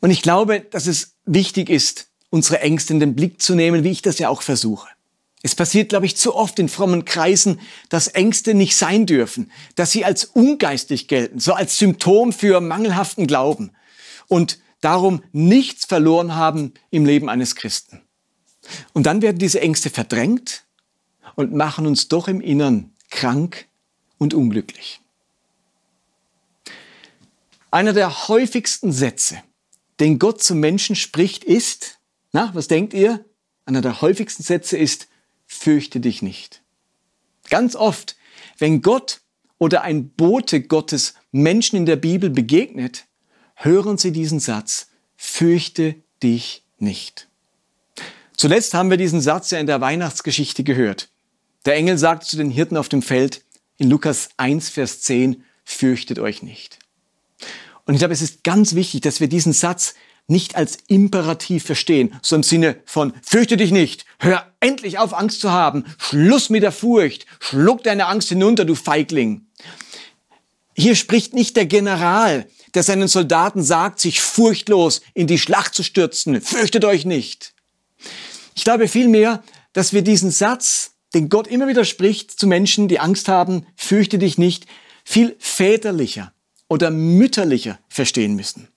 Und 0.00 0.10
ich 0.10 0.22
glaube, 0.22 0.60
dass 0.60 0.86
es 0.86 1.14
wichtig 1.24 1.70
ist, 1.70 2.08
unsere 2.30 2.60
Ängste 2.60 2.92
in 2.92 3.00
den 3.00 3.14
Blick 3.14 3.40
zu 3.40 3.54
nehmen, 3.54 3.84
wie 3.84 3.90
ich 3.90 4.02
das 4.02 4.18
ja 4.18 4.28
auch 4.28 4.42
versuche. 4.42 4.88
Es 5.42 5.54
passiert, 5.54 5.90
glaube 5.90 6.06
ich, 6.06 6.16
zu 6.16 6.34
oft 6.34 6.58
in 6.58 6.68
frommen 6.68 7.04
Kreisen, 7.04 7.60
dass 7.88 8.08
Ängste 8.08 8.54
nicht 8.54 8.76
sein 8.76 9.06
dürfen, 9.06 9.52
dass 9.74 9.92
sie 9.92 10.04
als 10.04 10.24
ungeistig 10.24 11.08
gelten, 11.08 11.38
so 11.38 11.52
als 11.52 11.78
Symptom 11.78 12.32
für 12.32 12.60
mangelhaften 12.60 13.26
Glauben 13.26 13.70
und 14.28 14.58
darum 14.80 15.22
nichts 15.32 15.84
verloren 15.84 16.34
haben 16.34 16.74
im 16.90 17.06
Leben 17.06 17.28
eines 17.28 17.54
Christen. 17.54 18.02
Und 18.92 19.06
dann 19.06 19.22
werden 19.22 19.38
diese 19.38 19.60
Ängste 19.60 19.90
verdrängt 19.90 20.64
und 21.36 21.54
machen 21.54 21.86
uns 21.86 22.08
doch 22.08 22.28
im 22.28 22.40
Innern 22.40 22.92
krank 23.10 23.66
und 24.18 24.34
unglücklich. 24.34 25.00
Einer 27.70 27.92
der 27.92 28.28
häufigsten 28.28 28.90
Sätze, 28.90 29.42
den 30.00 30.18
Gott 30.18 30.42
zum 30.42 30.60
Menschen 30.60 30.96
spricht, 30.96 31.44
ist, 31.44 31.98
na, 32.32 32.50
was 32.54 32.68
denkt 32.68 32.94
ihr? 32.94 33.24
Einer 33.64 33.80
der 33.80 34.00
häufigsten 34.00 34.42
Sätze 34.42 34.76
ist, 34.76 35.08
fürchte 35.46 36.00
dich 36.00 36.22
nicht. 36.22 36.62
Ganz 37.48 37.76
oft, 37.76 38.16
wenn 38.58 38.82
Gott 38.82 39.20
oder 39.58 39.82
ein 39.82 40.10
Bote 40.10 40.62
Gottes 40.62 41.14
Menschen 41.32 41.76
in 41.76 41.86
der 41.86 41.96
Bibel 41.96 42.30
begegnet, 42.30 43.06
hören 43.54 43.96
sie 43.98 44.12
diesen 44.12 44.40
Satz, 44.40 44.88
fürchte 45.16 45.96
dich 46.22 46.64
nicht. 46.78 47.28
Zuletzt 48.36 48.74
haben 48.74 48.90
wir 48.90 48.98
diesen 48.98 49.20
Satz 49.20 49.50
ja 49.50 49.58
in 49.58 49.66
der 49.66 49.80
Weihnachtsgeschichte 49.80 50.62
gehört. 50.62 51.08
Der 51.64 51.74
Engel 51.74 51.96
sagt 51.96 52.24
zu 52.24 52.36
den 52.36 52.50
Hirten 52.50 52.76
auf 52.76 52.88
dem 52.88 53.02
Feld 53.02 53.44
in 53.78 53.88
Lukas 53.88 54.28
1, 54.36 54.68
Vers 54.68 55.00
10, 55.00 55.42
fürchtet 55.64 56.18
euch 56.18 56.42
nicht. 56.42 56.78
Und 57.86 57.94
ich 57.94 58.00
glaube, 58.00 58.14
es 58.14 58.22
ist 58.22 58.44
ganz 58.44 58.74
wichtig, 58.74 59.00
dass 59.00 59.20
wir 59.20 59.28
diesen 59.28 59.52
Satz 59.52 59.94
nicht 60.26 60.56
als 60.56 60.78
Imperativ 60.88 61.64
verstehen, 61.64 62.12
so 62.20 62.34
im 62.34 62.42
Sinne 62.42 62.80
von 62.84 63.12
fürchte 63.22 63.56
dich 63.56 63.70
nicht, 63.70 64.04
hör 64.18 64.52
endlich 64.58 64.98
auf 64.98 65.14
Angst 65.14 65.40
zu 65.40 65.52
haben, 65.52 65.84
Schluss 65.98 66.50
mit 66.50 66.64
der 66.64 66.72
Furcht, 66.72 67.26
schluck 67.38 67.84
deine 67.84 68.06
Angst 68.06 68.28
hinunter, 68.28 68.64
du 68.64 68.74
Feigling. 68.74 69.46
Hier 70.74 70.96
spricht 70.96 71.32
nicht 71.32 71.56
der 71.56 71.66
General, 71.66 72.48
der 72.74 72.82
seinen 72.82 73.06
Soldaten 73.06 73.62
sagt, 73.62 74.00
sich 74.00 74.20
furchtlos 74.20 75.00
in 75.14 75.28
die 75.28 75.38
Schlacht 75.38 75.74
zu 75.74 75.84
stürzen, 75.84 76.40
fürchtet 76.40 76.84
euch 76.84 77.04
nicht. 77.04 77.54
Ich 78.56 78.64
glaube 78.64 78.88
vielmehr, 78.88 79.44
dass 79.72 79.92
wir 79.92 80.02
diesen 80.02 80.32
Satz, 80.32 80.96
den 81.14 81.28
Gott 81.28 81.46
immer 81.46 81.68
wieder 81.68 81.84
spricht 81.84 82.32
zu 82.32 82.48
Menschen, 82.48 82.88
die 82.88 82.98
Angst 82.98 83.28
haben, 83.28 83.64
fürchte 83.76 84.18
dich 84.18 84.38
nicht, 84.38 84.66
viel 85.04 85.36
väterlicher 85.38 86.32
oder 86.68 86.90
mütterlicher 86.90 87.78
verstehen 87.88 88.34
müssen. 88.34 88.68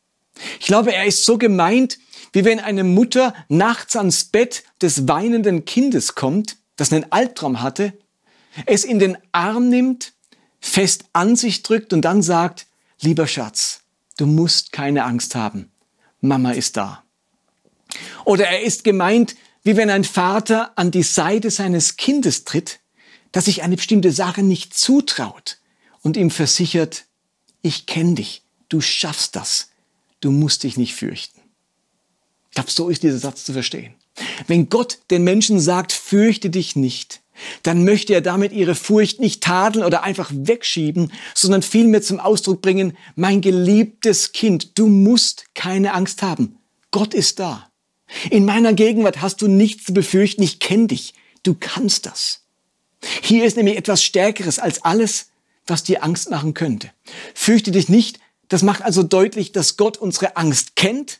Ich 0.60 0.68
glaube, 0.68 0.94
er 0.94 1.06
ist 1.06 1.26
so 1.26 1.38
gemeint, 1.38 1.98
wie 2.32 2.46
wenn 2.46 2.60
eine 2.60 2.84
Mutter 2.84 3.34
nachts 3.48 3.96
ans 3.96 4.26
Bett 4.26 4.64
des 4.82 5.08
weinenden 5.08 5.66
Kindes 5.66 6.16
kommt, 6.16 6.58
das 6.76 6.94
einen 6.94 7.12
Albtraum 7.12 7.62
hatte, 7.62 7.94
es 8.66 8.84
in 8.84 9.00
den 9.00 9.18
Arm 9.32 9.70
nimmt, 9.70 10.14
fest 10.60 11.06
an 11.14 11.36
sich 11.36 11.64
drückt 11.64 11.94
und 11.94 12.02
dann 12.02 12.22
sagt, 12.22 12.68
lieber 13.02 13.28
Schatz, 13.28 13.82
du 14.18 14.26
musst 14.26 14.72
keine 14.72 15.04
Angst 15.06 15.36
haben, 15.36 15.72
Mama 16.22 16.52
ist 16.52 16.78
da. 16.78 17.04
Oder 18.26 18.48
er 18.48 18.62
ist 18.62 18.84
gemeint, 18.84 19.36
wie 19.64 19.76
wenn 19.76 19.90
ein 19.90 20.04
Vater 20.04 20.78
an 20.78 20.92
die 20.92 21.04
Seite 21.04 21.52
seines 21.52 21.98
Kindes 21.98 22.44
tritt, 22.44 22.80
das 23.32 23.46
sich 23.46 23.64
eine 23.64 23.76
bestimmte 23.76 24.12
Sache 24.12 24.44
nicht 24.44 24.74
zutraut 24.74 25.60
und 26.02 26.18
ihm 26.18 26.32
versichert, 26.32 27.06
ich 27.62 27.86
kenne 27.86 28.16
dich, 28.16 28.44
du 28.70 28.82
schaffst 28.82 29.36
das, 29.36 29.70
du 30.20 30.32
musst 30.32 30.64
dich 30.64 30.78
nicht 30.78 30.96
fürchten. 30.96 31.40
Ich 32.50 32.56
glaube, 32.56 32.72
so 32.72 32.90
ist 32.90 33.04
dieser 33.04 33.20
Satz 33.20 33.44
zu 33.44 33.54
verstehen. 33.54 33.94
Wenn 34.48 34.70
Gott 34.70 35.00
den 35.12 35.24
Menschen 35.24 35.60
sagt, 35.60 35.92
fürchte 35.92 36.50
dich 36.50 36.76
nicht, 36.76 37.22
dann 37.64 37.86
möchte 37.86 38.14
er 38.14 38.22
damit 38.22 38.52
ihre 38.52 38.76
Furcht 38.76 39.20
nicht 39.20 39.42
tadeln 39.44 39.86
oder 39.86 40.04
einfach 40.04 40.32
wegschieben, 40.34 41.12
sondern 41.34 41.62
vielmehr 41.62 42.02
zum 42.02 42.20
Ausdruck 42.20 42.62
bringen, 42.62 42.98
mein 43.16 43.42
geliebtes 43.42 44.32
Kind, 44.34 44.78
du 44.78 44.88
musst 44.88 45.46
keine 45.54 45.94
Angst 45.94 46.22
haben. 46.22 46.58
Gott 46.92 47.14
ist 47.14 47.40
da. 47.40 47.70
In 48.30 48.46
meiner 48.46 48.74
Gegenwart 48.74 49.22
hast 49.22 49.42
du 49.42 49.48
nichts 49.48 49.86
zu 49.86 49.94
befürchten, 49.94 50.42
ich 50.42 50.60
kenne 50.60 50.88
dich, 50.88 51.14
du 51.44 51.56
kannst 51.58 52.06
das. 52.06 52.42
Hier 53.22 53.46
ist 53.46 53.56
nämlich 53.56 53.78
etwas 53.78 54.04
Stärkeres 54.04 54.60
als 54.60 54.84
alles, 54.84 55.29
was 55.70 55.84
dir 55.84 56.04
Angst 56.04 56.30
machen 56.30 56.54
könnte. 56.54 56.92
Fürchte 57.34 57.72
dich 57.72 57.90
nicht, 57.90 58.20
das 58.48 58.64
macht 58.64 58.82
also 58.82 59.04
deutlich, 59.04 59.52
dass 59.52 59.78
Gott 59.78 59.98
unsere 59.98 60.36
Angst 60.36 60.76
kennt, 60.76 61.20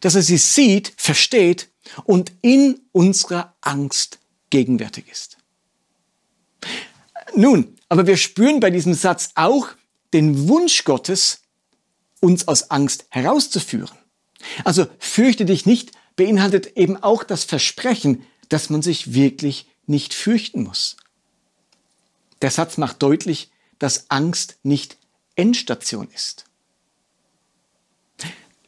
dass 0.00 0.14
er 0.14 0.22
sie 0.22 0.38
sieht, 0.38 0.92
versteht 0.96 1.68
und 2.04 2.32
in 2.42 2.80
unserer 2.92 3.54
Angst 3.60 4.18
gegenwärtig 4.50 5.04
ist. 5.10 5.36
Nun, 7.34 7.76
aber 7.88 8.06
wir 8.06 8.16
spüren 8.16 8.60
bei 8.60 8.70
diesem 8.70 8.94
Satz 8.94 9.30
auch 9.34 9.68
den 10.12 10.48
Wunsch 10.48 10.84
Gottes, 10.84 11.42
uns 12.20 12.48
aus 12.48 12.70
Angst 12.70 13.06
herauszuführen. 13.10 13.96
Also 14.64 14.86
fürchte 14.98 15.44
dich 15.44 15.66
nicht 15.66 15.92
beinhaltet 16.20 16.76
eben 16.76 17.02
auch 17.02 17.24
das 17.24 17.44
Versprechen, 17.44 18.26
dass 18.50 18.68
man 18.68 18.82
sich 18.82 19.14
wirklich 19.14 19.70
nicht 19.86 20.12
fürchten 20.12 20.64
muss. 20.64 20.98
Der 22.42 22.50
Satz 22.50 22.76
macht 22.76 23.02
deutlich, 23.02 23.50
dass 23.80 24.08
Angst 24.10 24.58
nicht 24.62 24.96
Endstation 25.34 26.08
ist. 26.14 26.44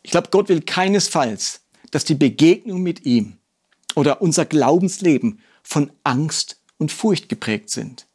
Ich 0.03 0.11
glaube, 0.11 0.31
Gott 0.31 0.49
will 0.49 0.63
keinesfalls, 0.63 1.61
dass 1.93 2.05
die 2.05 2.17
Begegnung 2.17 2.83
mit 2.83 3.07
ihm 3.07 3.39
oder 3.95 4.21
unser 4.21 4.45
Glaubensleben 4.45 5.41
von 5.63 5.93
Angst 6.03 6.61
und 6.79 6.91
Furcht 6.91 7.29
geprägt 7.29 7.71
sind. 7.71 8.07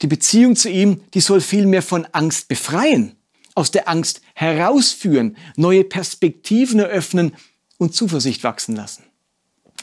Die 0.00 0.06
Beziehung 0.06 0.56
zu 0.56 0.70
ihm, 0.70 1.02
die 1.12 1.20
soll 1.20 1.42
vielmehr 1.42 1.82
von 1.82 2.06
Angst 2.12 2.48
befreien, 2.48 3.16
aus 3.54 3.70
der 3.70 3.88
Angst 3.88 4.22
herausführen, 4.34 5.36
neue 5.56 5.84
Perspektiven 5.84 6.78
eröffnen 6.78 7.36
und 7.76 7.94
Zuversicht 7.94 8.42
wachsen 8.44 8.76
lassen. 8.76 9.09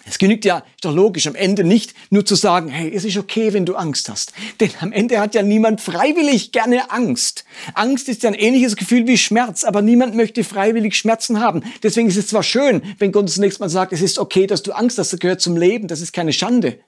Es 0.07 0.17
genügt 0.17 0.45
ja, 0.45 0.63
doch 0.81 0.93
logisch, 0.93 1.27
am 1.27 1.35
Ende 1.35 1.65
nicht 1.65 1.93
nur 2.09 2.25
zu 2.25 2.35
sagen, 2.35 2.69
hey, 2.69 2.91
es 2.93 3.03
ist 3.03 3.17
okay, 3.17 3.51
wenn 3.51 3.65
du 3.65 3.75
Angst 3.75 4.07
hast. 4.09 4.31
Denn 4.59 4.71
am 4.79 4.93
Ende 4.93 5.19
hat 5.19 5.35
ja 5.35 5.43
niemand 5.43 5.81
freiwillig 5.81 6.51
gerne 6.51 6.91
Angst. 6.91 7.43
Angst 7.73 8.07
ist 8.07 8.23
ja 8.23 8.29
ein 8.29 8.35
ähnliches 8.35 8.77
Gefühl 8.77 9.05
wie 9.05 9.17
Schmerz, 9.17 9.65
aber 9.65 9.81
niemand 9.81 10.15
möchte 10.15 10.43
freiwillig 10.43 10.95
Schmerzen 10.95 11.41
haben. 11.41 11.63
Deswegen 11.83 12.07
ist 12.07 12.17
es 12.17 12.27
zwar 12.27 12.43
schön, 12.43 12.81
wenn 12.99 13.11
Gott 13.11 13.23
uns 13.23 13.37
nächstes 13.37 13.59
Mal 13.59 13.69
sagt, 13.69 13.91
es 13.91 14.01
ist 14.01 14.17
okay, 14.17 14.47
dass 14.47 14.63
du 14.63 14.71
Angst 14.71 14.97
hast, 14.97 15.11
das 15.11 15.19
gehört 15.19 15.41
zum 15.41 15.57
Leben, 15.57 15.87
das 15.87 15.99
ist 15.99 16.13
keine 16.13 16.31
Schande. 16.31 16.79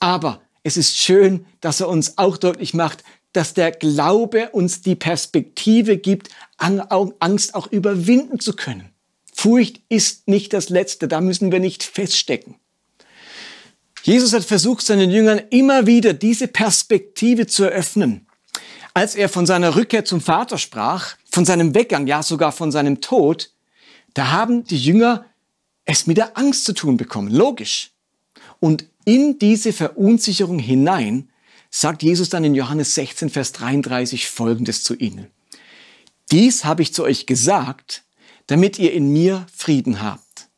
Aber 0.00 0.40
es 0.64 0.76
ist 0.76 0.98
schön, 0.98 1.46
dass 1.60 1.80
er 1.80 1.88
uns 1.88 2.18
auch 2.18 2.36
deutlich 2.36 2.74
macht, 2.74 3.04
dass 3.32 3.54
der 3.54 3.70
Glaube 3.70 4.50
uns 4.50 4.80
die 4.80 4.94
Perspektive 4.96 5.98
gibt, 5.98 6.30
Angst 6.58 7.54
auch 7.54 7.70
überwinden 7.70 8.40
zu 8.40 8.54
können. 8.54 8.93
Furcht 9.44 9.82
ist 9.90 10.26
nicht 10.26 10.54
das 10.54 10.70
Letzte, 10.70 11.06
da 11.06 11.20
müssen 11.20 11.52
wir 11.52 11.60
nicht 11.60 11.82
feststecken. 11.82 12.54
Jesus 14.02 14.32
hat 14.32 14.42
versucht, 14.42 14.86
seinen 14.86 15.10
Jüngern 15.10 15.38
immer 15.50 15.86
wieder 15.86 16.14
diese 16.14 16.48
Perspektive 16.48 17.46
zu 17.46 17.64
eröffnen. 17.64 18.26
Als 18.94 19.14
er 19.14 19.28
von 19.28 19.44
seiner 19.44 19.76
Rückkehr 19.76 20.06
zum 20.06 20.22
Vater 20.22 20.56
sprach, 20.56 21.16
von 21.30 21.44
seinem 21.44 21.74
Weggang, 21.74 22.06
ja 22.06 22.22
sogar 22.22 22.52
von 22.52 22.72
seinem 22.72 23.02
Tod, 23.02 23.50
da 24.14 24.30
haben 24.30 24.64
die 24.64 24.78
Jünger 24.78 25.26
es 25.84 26.06
mit 26.06 26.16
der 26.16 26.38
Angst 26.38 26.64
zu 26.64 26.72
tun 26.72 26.96
bekommen. 26.96 27.30
Logisch. 27.30 27.90
Und 28.60 28.86
in 29.04 29.38
diese 29.38 29.74
Verunsicherung 29.74 30.58
hinein 30.58 31.28
sagt 31.68 32.02
Jesus 32.02 32.30
dann 32.30 32.44
in 32.44 32.54
Johannes 32.54 32.94
16, 32.94 33.28
Vers 33.28 33.52
33 33.52 34.26
Folgendes 34.26 34.82
zu 34.82 34.94
ihnen. 34.94 35.26
Dies 36.30 36.64
habe 36.64 36.80
ich 36.80 36.94
zu 36.94 37.02
euch 37.02 37.26
gesagt, 37.26 38.03
damit 38.46 38.78
ihr 38.78 38.92
in 38.92 39.10
mir 39.10 39.46
Frieden 39.54 40.02
habt. 40.02 40.48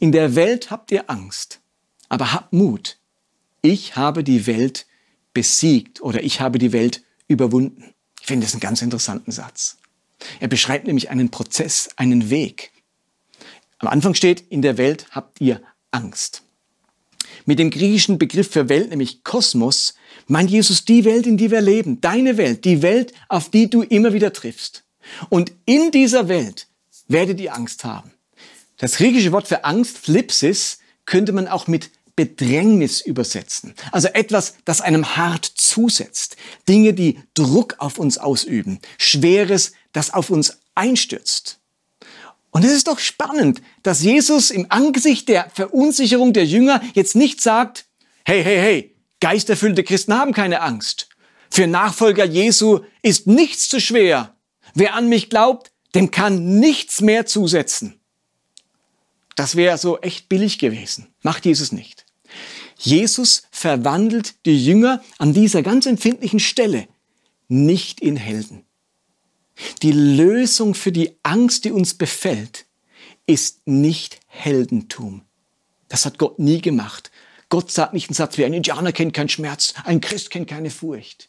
In 0.00 0.12
der 0.12 0.34
Welt 0.34 0.70
habt 0.70 0.90
ihr 0.90 1.10
Angst, 1.10 1.60
aber 2.08 2.32
habt 2.32 2.52
Mut. 2.52 2.98
Ich 3.62 3.96
habe 3.96 4.24
die 4.24 4.46
Welt 4.46 4.86
besiegt 5.32 6.00
oder 6.00 6.22
ich 6.22 6.40
habe 6.40 6.58
die 6.58 6.72
Welt 6.72 7.02
überwunden. 7.28 7.94
Ich 8.20 8.26
finde 8.26 8.46
das 8.46 8.54
einen 8.54 8.60
ganz 8.60 8.82
interessanten 8.82 9.32
Satz. 9.32 9.78
Er 10.40 10.48
beschreibt 10.48 10.86
nämlich 10.86 11.10
einen 11.10 11.30
Prozess, 11.30 11.90
einen 11.96 12.30
Weg. 12.30 12.72
Am 13.78 13.88
Anfang 13.88 14.14
steht, 14.14 14.40
in 14.40 14.62
der 14.62 14.78
Welt 14.78 15.06
habt 15.10 15.40
ihr 15.40 15.60
Angst. 15.90 16.42
Mit 17.44 17.58
dem 17.58 17.70
griechischen 17.70 18.18
Begriff 18.18 18.50
für 18.50 18.68
Welt, 18.68 18.90
nämlich 18.90 19.24
Kosmos, 19.24 19.94
meint 20.26 20.50
Jesus 20.50 20.84
die 20.84 21.04
Welt, 21.04 21.26
in 21.26 21.36
die 21.36 21.50
wir 21.50 21.60
leben, 21.60 22.00
deine 22.00 22.36
Welt, 22.36 22.64
die 22.64 22.80
Welt, 22.80 23.12
auf 23.28 23.50
die 23.50 23.68
du 23.68 23.82
immer 23.82 24.12
wieder 24.12 24.32
triffst. 24.32 24.84
Und 25.28 25.52
in 25.66 25.90
dieser 25.90 26.28
Welt 26.28 26.68
werdet 27.14 27.40
ihr 27.40 27.54
Angst 27.54 27.84
haben. 27.84 28.12
Das 28.78 28.96
griechische 28.96 29.30
Wort 29.30 29.46
für 29.46 29.64
Angst, 29.64 29.98
Flipsis, 29.98 30.78
könnte 31.06 31.32
man 31.32 31.46
auch 31.46 31.68
mit 31.68 31.90
Bedrängnis 32.16 33.00
übersetzen. 33.00 33.74
Also 33.92 34.08
etwas, 34.08 34.54
das 34.64 34.80
einem 34.80 35.16
hart 35.16 35.44
zusetzt. 35.44 36.36
Dinge, 36.68 36.92
die 36.92 37.20
Druck 37.34 37.76
auf 37.78 37.98
uns 37.98 38.18
ausüben. 38.18 38.80
Schweres, 38.98 39.72
das 39.92 40.12
auf 40.12 40.30
uns 40.30 40.58
einstürzt. 40.74 41.60
Und 42.50 42.64
es 42.64 42.72
ist 42.72 42.88
doch 42.88 42.98
spannend, 42.98 43.62
dass 43.84 44.02
Jesus 44.02 44.50
im 44.50 44.66
Angesicht 44.68 45.28
der 45.28 45.50
Verunsicherung 45.50 46.32
der 46.32 46.46
Jünger 46.46 46.82
jetzt 46.94 47.14
nicht 47.14 47.40
sagt, 47.40 47.86
hey, 48.24 48.42
hey, 48.42 48.58
hey, 48.58 48.96
geisterfüllte 49.20 49.84
Christen 49.84 50.14
haben 50.14 50.32
keine 50.32 50.62
Angst. 50.62 51.08
Für 51.48 51.68
Nachfolger 51.68 52.24
Jesu 52.24 52.80
ist 53.02 53.28
nichts 53.28 53.68
zu 53.68 53.80
schwer. 53.80 54.34
Wer 54.74 54.94
an 54.94 55.08
mich 55.08 55.30
glaubt, 55.30 55.70
dem 55.94 56.10
kann 56.10 56.58
nichts 56.58 57.00
mehr 57.00 57.26
zusetzen. 57.26 58.00
Das 59.36 59.56
wäre 59.56 59.78
so 59.78 59.98
echt 60.00 60.28
billig 60.28 60.58
gewesen. 60.58 61.08
Macht 61.22 61.44
Jesus 61.44 61.72
nicht. 61.72 62.04
Jesus 62.78 63.44
verwandelt 63.50 64.34
die 64.46 64.64
Jünger 64.64 65.02
an 65.18 65.32
dieser 65.32 65.62
ganz 65.62 65.86
empfindlichen 65.86 66.40
Stelle 66.40 66.88
nicht 67.48 68.00
in 68.00 68.16
Helden. 68.16 68.64
Die 69.82 69.92
Lösung 69.92 70.74
für 70.74 70.92
die 70.92 71.16
Angst, 71.22 71.64
die 71.64 71.70
uns 71.70 71.94
befällt, 71.94 72.66
ist 73.26 73.66
nicht 73.66 74.20
Heldentum. 74.26 75.22
Das 75.88 76.04
hat 76.04 76.18
Gott 76.18 76.38
nie 76.38 76.60
gemacht. 76.60 77.10
Gott 77.48 77.70
sagt 77.70 77.94
nicht 77.94 78.08
einen 78.08 78.14
Satz 78.14 78.36
wie 78.36 78.44
ein 78.44 78.52
Indianer 78.52 78.92
kennt 78.92 79.14
keinen 79.14 79.28
Schmerz, 79.28 79.74
ein 79.84 80.00
Christ 80.00 80.30
kennt 80.30 80.48
keine 80.48 80.70
Furcht. 80.70 81.28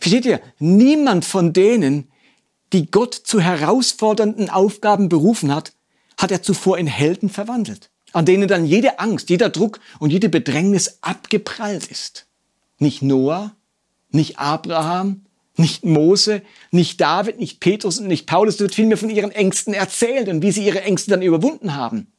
Versteht 0.00 0.24
ihr? 0.24 0.40
Niemand 0.58 1.24
von 1.24 1.52
denen, 1.52 2.10
die 2.72 2.90
Gott 2.90 3.14
zu 3.14 3.40
herausfordernden 3.40 4.50
Aufgaben 4.50 5.08
berufen 5.08 5.54
hat, 5.54 5.72
hat 6.16 6.30
er 6.30 6.42
zuvor 6.42 6.78
in 6.78 6.86
Helden 6.86 7.30
verwandelt, 7.30 7.90
an 8.12 8.26
denen 8.26 8.48
dann 8.48 8.66
jede 8.66 8.98
Angst, 8.98 9.30
jeder 9.30 9.48
Druck 9.48 9.80
und 9.98 10.10
jede 10.10 10.28
Bedrängnis 10.28 10.98
abgeprallt 11.00 11.86
ist. 11.86 12.26
Nicht 12.78 13.02
Noah, 13.02 13.54
nicht 14.10 14.38
Abraham, 14.38 15.24
nicht 15.56 15.84
Mose, 15.84 16.42
nicht 16.70 17.00
David, 17.00 17.38
nicht 17.38 17.60
Petrus 17.60 17.98
und 17.98 18.06
nicht 18.06 18.26
Paulus. 18.26 18.54
Es 18.54 18.60
wird 18.60 18.74
vielmehr 18.74 18.96
von 18.96 19.10
ihren 19.10 19.32
Ängsten 19.32 19.74
erzählt 19.74 20.28
und 20.28 20.42
wie 20.42 20.52
sie 20.52 20.64
ihre 20.64 20.82
Ängste 20.82 21.10
dann 21.10 21.22
überwunden 21.22 21.74
haben. 21.74 22.12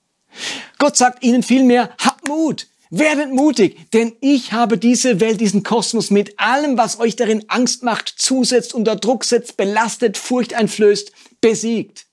Gott 0.78 0.98
sagt 0.98 1.24
ihnen 1.24 1.44
vielmehr, 1.44 1.90
habt 2.00 2.28
Mut, 2.28 2.68
werdet 2.90 3.32
mutig, 3.32 3.92
denn 3.92 4.14
ich 4.22 4.54
habe 4.54 4.78
diese 4.78 5.20
Welt, 5.20 5.42
diesen 5.42 5.64
Kosmos 5.64 6.10
mit 6.10 6.40
allem, 6.40 6.78
was 6.78 7.00
euch 7.00 7.16
darin 7.16 7.46
Angst 7.48 7.84
macht, 7.84 8.14
zusetzt, 8.18 8.74
unter 8.74 8.96
Druck 8.96 9.24
setzt, 9.24 9.58
belastet, 9.58 10.18
Furcht 10.18 10.54
einflößt, 10.54 11.12
besiegt. 11.42 12.06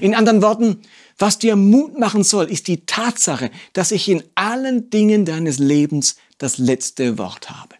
In 0.00 0.14
anderen 0.14 0.42
Worten, 0.42 0.82
was 1.18 1.38
dir 1.38 1.56
Mut 1.56 1.98
machen 1.98 2.24
soll, 2.24 2.50
ist 2.50 2.68
die 2.68 2.86
Tatsache, 2.86 3.50
dass 3.72 3.92
ich 3.92 4.08
in 4.08 4.24
allen 4.34 4.90
Dingen 4.90 5.24
deines 5.24 5.58
Lebens 5.58 6.16
das 6.38 6.58
letzte 6.58 7.18
Wort 7.18 7.50
habe. 7.50 7.76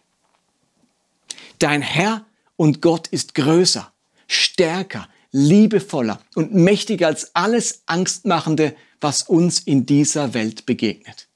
Dein 1.59 1.81
Herr 1.81 2.25
und 2.55 2.81
Gott 2.81 3.07
ist 3.07 3.35
größer, 3.35 3.91
stärker, 4.27 5.07
liebevoller 5.31 6.21
und 6.35 6.53
mächtiger 6.53 7.07
als 7.07 7.35
alles 7.35 7.81
Angstmachende, 7.87 8.75
was 9.01 9.23
uns 9.23 9.59
in 9.59 9.85
dieser 9.85 10.33
Welt 10.33 10.65
begegnet. 10.65 11.27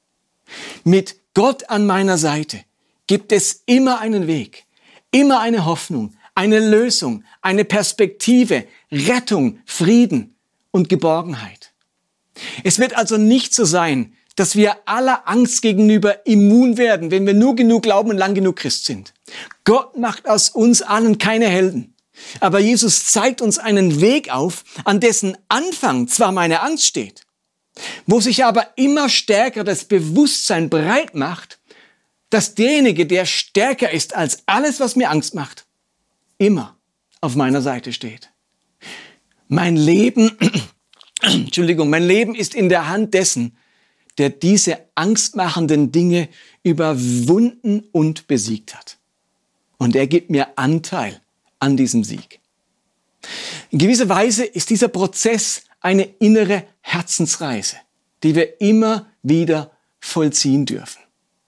Mit 0.83 1.15
Gott 1.33 1.69
an 1.69 1.85
meiner 1.85 2.17
Seite 2.17 2.59
gibt 3.07 3.31
es 3.31 3.63
immer 3.65 3.99
einen 3.99 4.27
Weg, 4.27 4.65
immer 5.12 5.39
eine 5.39 5.65
Hoffnung, 5.65 6.15
eine 6.35 6.59
Lösung, 6.59 7.23
eine 7.41 7.65
Perspektive, 7.65 8.65
Rettung, 8.91 9.59
Frieden 9.65 10.35
und 10.71 10.89
Geborgenheit. 10.89 11.73
Es 12.63 12.79
wird 12.79 12.95
also 12.95 13.17
nicht 13.17 13.53
so 13.53 13.65
sein, 13.65 14.13
dass 14.35 14.55
wir 14.55 14.77
aller 14.85 15.27
Angst 15.27 15.62
gegenüber 15.62 16.25
immun 16.25 16.77
werden, 16.77 17.12
wenn 17.12 17.25
wir 17.25 17.33
nur 17.33 17.55
genug 17.55 17.83
glauben 17.83 18.12
und 18.12 18.17
lang 18.17 18.35
genug 18.35 18.55
Christ 18.55 18.85
sind. 18.85 19.13
Gott 19.65 19.97
macht 19.97 20.29
aus 20.29 20.49
uns 20.49 20.81
allen 20.81 21.17
keine 21.17 21.47
Helden. 21.47 21.93
Aber 22.39 22.59
Jesus 22.59 23.05
zeigt 23.05 23.41
uns 23.41 23.57
einen 23.57 24.01
Weg 24.01 24.31
auf, 24.31 24.63
an 24.85 24.99
dessen 24.99 25.38
Anfang 25.49 26.07
zwar 26.07 26.31
meine 26.31 26.62
Angst 26.62 26.85
steht, 26.85 27.23
wo 28.06 28.20
sich 28.20 28.44
aber 28.46 28.68
immer 28.76 29.10
stärker 29.10 29.63
das 29.63 29.86
Bewusstsein 29.86 30.70
breit 30.70 31.15
macht, 31.15 31.60
dass 32.30 32.56
derjenige, 32.56 33.06
der 33.06 33.26
stärker 33.26 33.92
ist 33.92 34.15
als 34.15 34.44
alles, 34.46 34.80
was 34.80 34.96
mir 34.96 35.10
Angst 35.10 35.34
macht, 35.34 35.65
immer 36.38 36.78
auf 37.22 37.36
meiner 37.36 37.62
Seite 37.62 37.92
steht. 37.94 38.30
Mein 39.48 39.76
Leben, 39.76 40.38
Entschuldigung, 41.22 41.89
mein 41.89 42.06
Leben 42.06 42.36
ist 42.36 42.54
in 42.54 42.70
der 42.70 42.88
Hand 42.88 43.13
dessen, 43.13 43.58
der 44.18 44.30
diese 44.30 44.80
angstmachenden 44.96 45.92
Dinge 45.92 46.30
überwunden 46.63 47.84
und 47.92 48.28
besiegt 48.28 48.76
hat. 48.76 48.98
Und 49.78 49.96
er 49.96 50.08
gibt 50.08 50.30
mir 50.30 50.58
Anteil 50.58 51.22
an 51.60 51.78
diesem 51.78 52.04
Sieg. 52.04 52.39
In 53.70 53.80
gewisser 53.80 54.10
Weise 54.10 54.46
ist 54.46 54.70
dieser 54.70 54.89
Prozess 54.89 55.63
eine 55.80 56.04
innere 56.04 56.65
Herzensreise, 56.82 57.78
die 58.24 58.36
wir 58.36 58.62
immer 58.62 59.08
wieder 59.24 59.72
vollziehen 60.00 60.65
dürfen. 60.65 61.02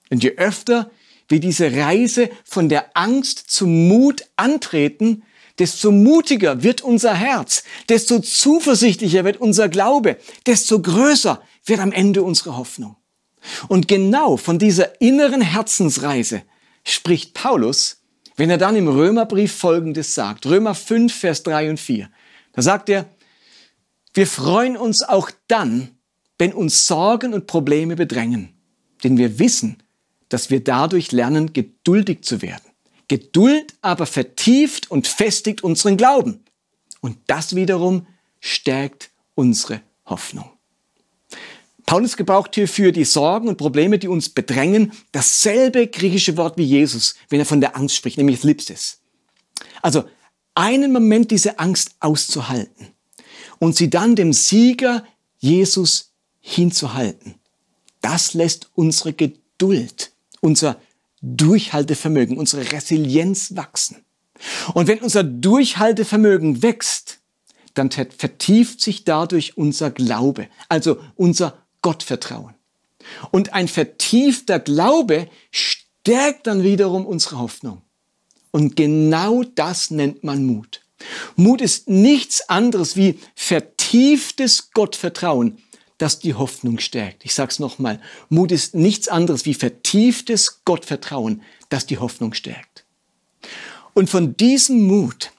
Und 0.10 0.24
je 0.24 0.38
öfter 0.38 0.92
wir 1.28 1.40
diese 1.40 1.72
Reise 1.76 2.30
von 2.44 2.70
der 2.70 2.96
Angst 2.96 3.46
zum 3.48 3.88
Mut 3.88 4.26
antreten, 4.36 5.24
desto 5.60 5.92
mutiger 5.92 6.64
wird 6.64 6.82
unser 6.82 7.14
Herz, 7.14 7.64
desto 7.88 8.20
zuversichtlicher 8.20 9.24
wird 9.24 9.38
unser 9.38 9.70
Glaube, 9.70 10.18
desto 10.46 10.82
größer 10.82 11.42
wird 11.66 11.80
am 11.80 11.92
Ende 11.92 12.24
unsere 12.24 12.58
Hoffnung. 12.58 12.98
Und 13.68 13.88
genau 13.88 14.38
von 14.38 14.60
dieser 14.60 15.02
inneren 15.02 15.42
Herzensreise 15.42 16.44
spricht 16.84 17.34
Paulus, 17.34 18.02
wenn 18.36 18.50
er 18.50 18.58
dann 18.58 18.76
im 18.76 18.88
Römerbrief 18.88 19.56
Folgendes 19.56 20.14
sagt. 20.14 20.46
Römer 20.46 20.76
5, 20.76 21.14
Vers 21.14 21.44
3 21.44 21.72
und 21.72 21.80
4. 21.80 22.10
Da 22.54 22.62
sagt 22.62 22.90
er, 22.90 23.06
wir 24.14 24.28
freuen 24.28 24.76
uns 24.76 25.04
auch 25.04 25.32
dann, 25.48 25.90
wenn 26.38 26.54
uns 26.54 26.88
Sorgen 26.88 27.34
und 27.34 27.48
Probleme 27.48 27.96
bedrängen, 27.96 28.54
denn 29.04 29.18
wir 29.18 29.40
wissen, 29.40 29.84
dass 30.30 30.50
wir 30.50 30.64
dadurch 30.64 31.12
lernen, 31.12 31.54
geduldig 31.54 32.24
zu 32.24 32.42
werden. 32.42 32.64
Geduld 33.08 33.76
aber 33.82 34.06
vertieft 34.06 34.90
und 34.90 35.08
festigt 35.08 35.64
unseren 35.64 35.98
Glauben. 35.98 36.44
Und 37.02 37.18
das 37.28 37.56
wiederum 37.56 38.08
stärkt 38.40 39.12
unsere 39.36 39.82
Hoffnung. 40.06 40.50
Paulus 41.86 42.16
gebraucht 42.16 42.56
hier 42.56 42.68
für 42.68 42.92
die 42.92 43.04
Sorgen 43.04 43.50
und 43.50 43.58
Probleme, 43.58 44.00
die 44.00 44.08
uns 44.08 44.30
bedrängen, 44.30 44.94
dasselbe 45.12 45.88
griechische 45.88 46.38
Wort 46.38 46.58
wie 46.58 46.64
Jesus, 46.64 47.16
wenn 47.30 47.40
er 47.40 47.46
von 47.46 47.60
der 47.60 47.76
Angst 47.76 47.98
spricht, 47.98 48.18
nämlich 48.18 48.44
Lipsis. 48.44 49.02
Also 49.82 50.06
einen 50.56 50.94
Moment 50.94 51.32
diese 51.32 51.60
Angst 51.60 51.96
auszuhalten 52.00 52.94
und 53.62 53.76
sie 53.76 53.92
dann 53.92 54.16
dem 54.16 54.34
Sieger 54.34 55.06
Jesus 55.38 56.14
hinzuhalten. 56.40 57.36
Das 58.02 58.34
lässt 58.34 58.72
unsere 58.74 59.14
Geduld, 59.14 60.12
unser 60.40 60.82
Durchhaltevermögen, 61.22 62.40
unsere 62.40 62.72
Resilienz 62.72 63.56
wachsen. 63.56 64.04
Und 64.74 64.88
wenn 64.88 64.98
unser 64.98 65.24
Durchhaltevermögen 65.24 66.64
wächst, 66.64 67.20
dann 67.76 67.92
vertieft 67.92 68.82
sich 68.82 69.04
dadurch 69.04 69.58
unser 69.58 69.92
Glaube, 69.92 70.48
also 70.68 70.98
unser 71.16 71.60
Gottvertrauen. 71.84 72.56
Und 73.30 73.54
ein 73.54 73.68
vertiefter 73.68 74.60
Glaube 74.60 75.30
stärkt 75.52 76.48
dann 76.48 76.64
wiederum 76.64 77.06
unsere 77.06 77.38
Hoffnung. 77.38 77.84
Und 78.50 78.76
genau 78.76 79.44
das 79.44 79.92
nennt 79.92 80.24
man 80.24 80.44
Mut. 80.44 80.81
Mut 81.36 81.62
ist 81.62 81.90
nichts 81.90 82.50
anderes 82.50 82.96
wie 82.96 83.20
vertieftes 83.36 84.72
Gottvertrauen, 84.72 85.58
das 85.98 86.20
die 86.20 86.34
Hoffnung 86.34 86.80
stärkt. 86.80 87.26
Ich 87.26 87.36
sage 87.36 87.52
es 87.52 87.60
nochmal. 87.60 88.02
Mut 88.30 88.52
ist 88.52 88.74
nichts 88.74 89.08
anderes 89.08 89.46
wie 89.46 89.54
vertieftes 89.54 90.64
Gottvertrauen, 90.66 91.44
das 91.70 91.86
die 91.86 92.00
Hoffnung 92.00 92.34
stärkt. 92.34 92.86
Und 93.94 94.10
von 94.10 94.36
diesem 94.36 94.82
Mut, 94.82 95.32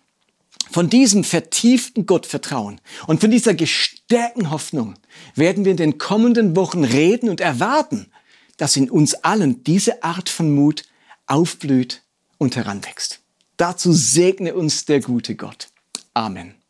von 0.71 0.89
diesem 0.89 1.25
vertieften 1.25 2.07
Gottvertrauen 2.07 2.81
und 3.07 3.21
von 3.21 3.31
dieser 3.31 3.55
gestärkten 3.55 4.51
Hoffnung 4.51 4.95
werden 5.35 5.65
wir 5.65 5.73
in 5.73 5.79
den 5.79 5.99
kommenden 5.99 6.55
Wochen 6.57 6.85
reden 6.85 7.29
und 7.29 7.41
erwarten, 7.41 8.11
dass 8.57 8.77
in 8.77 8.91
uns 8.91 9.15
allen 9.15 9.65
diese 9.65 10.03
Art 10.03 10.29
von 10.29 10.55
Mut 10.55 10.85
aufblüht 11.27 12.03
und 12.39 12.57
heranwächst. 12.57 13.22
Dazu 13.57 13.93
segne 13.93 14.55
uns 14.55 14.85
der 14.85 15.01
gute 15.01 15.37
Gott. 15.37 15.69
Amen. 16.15 16.62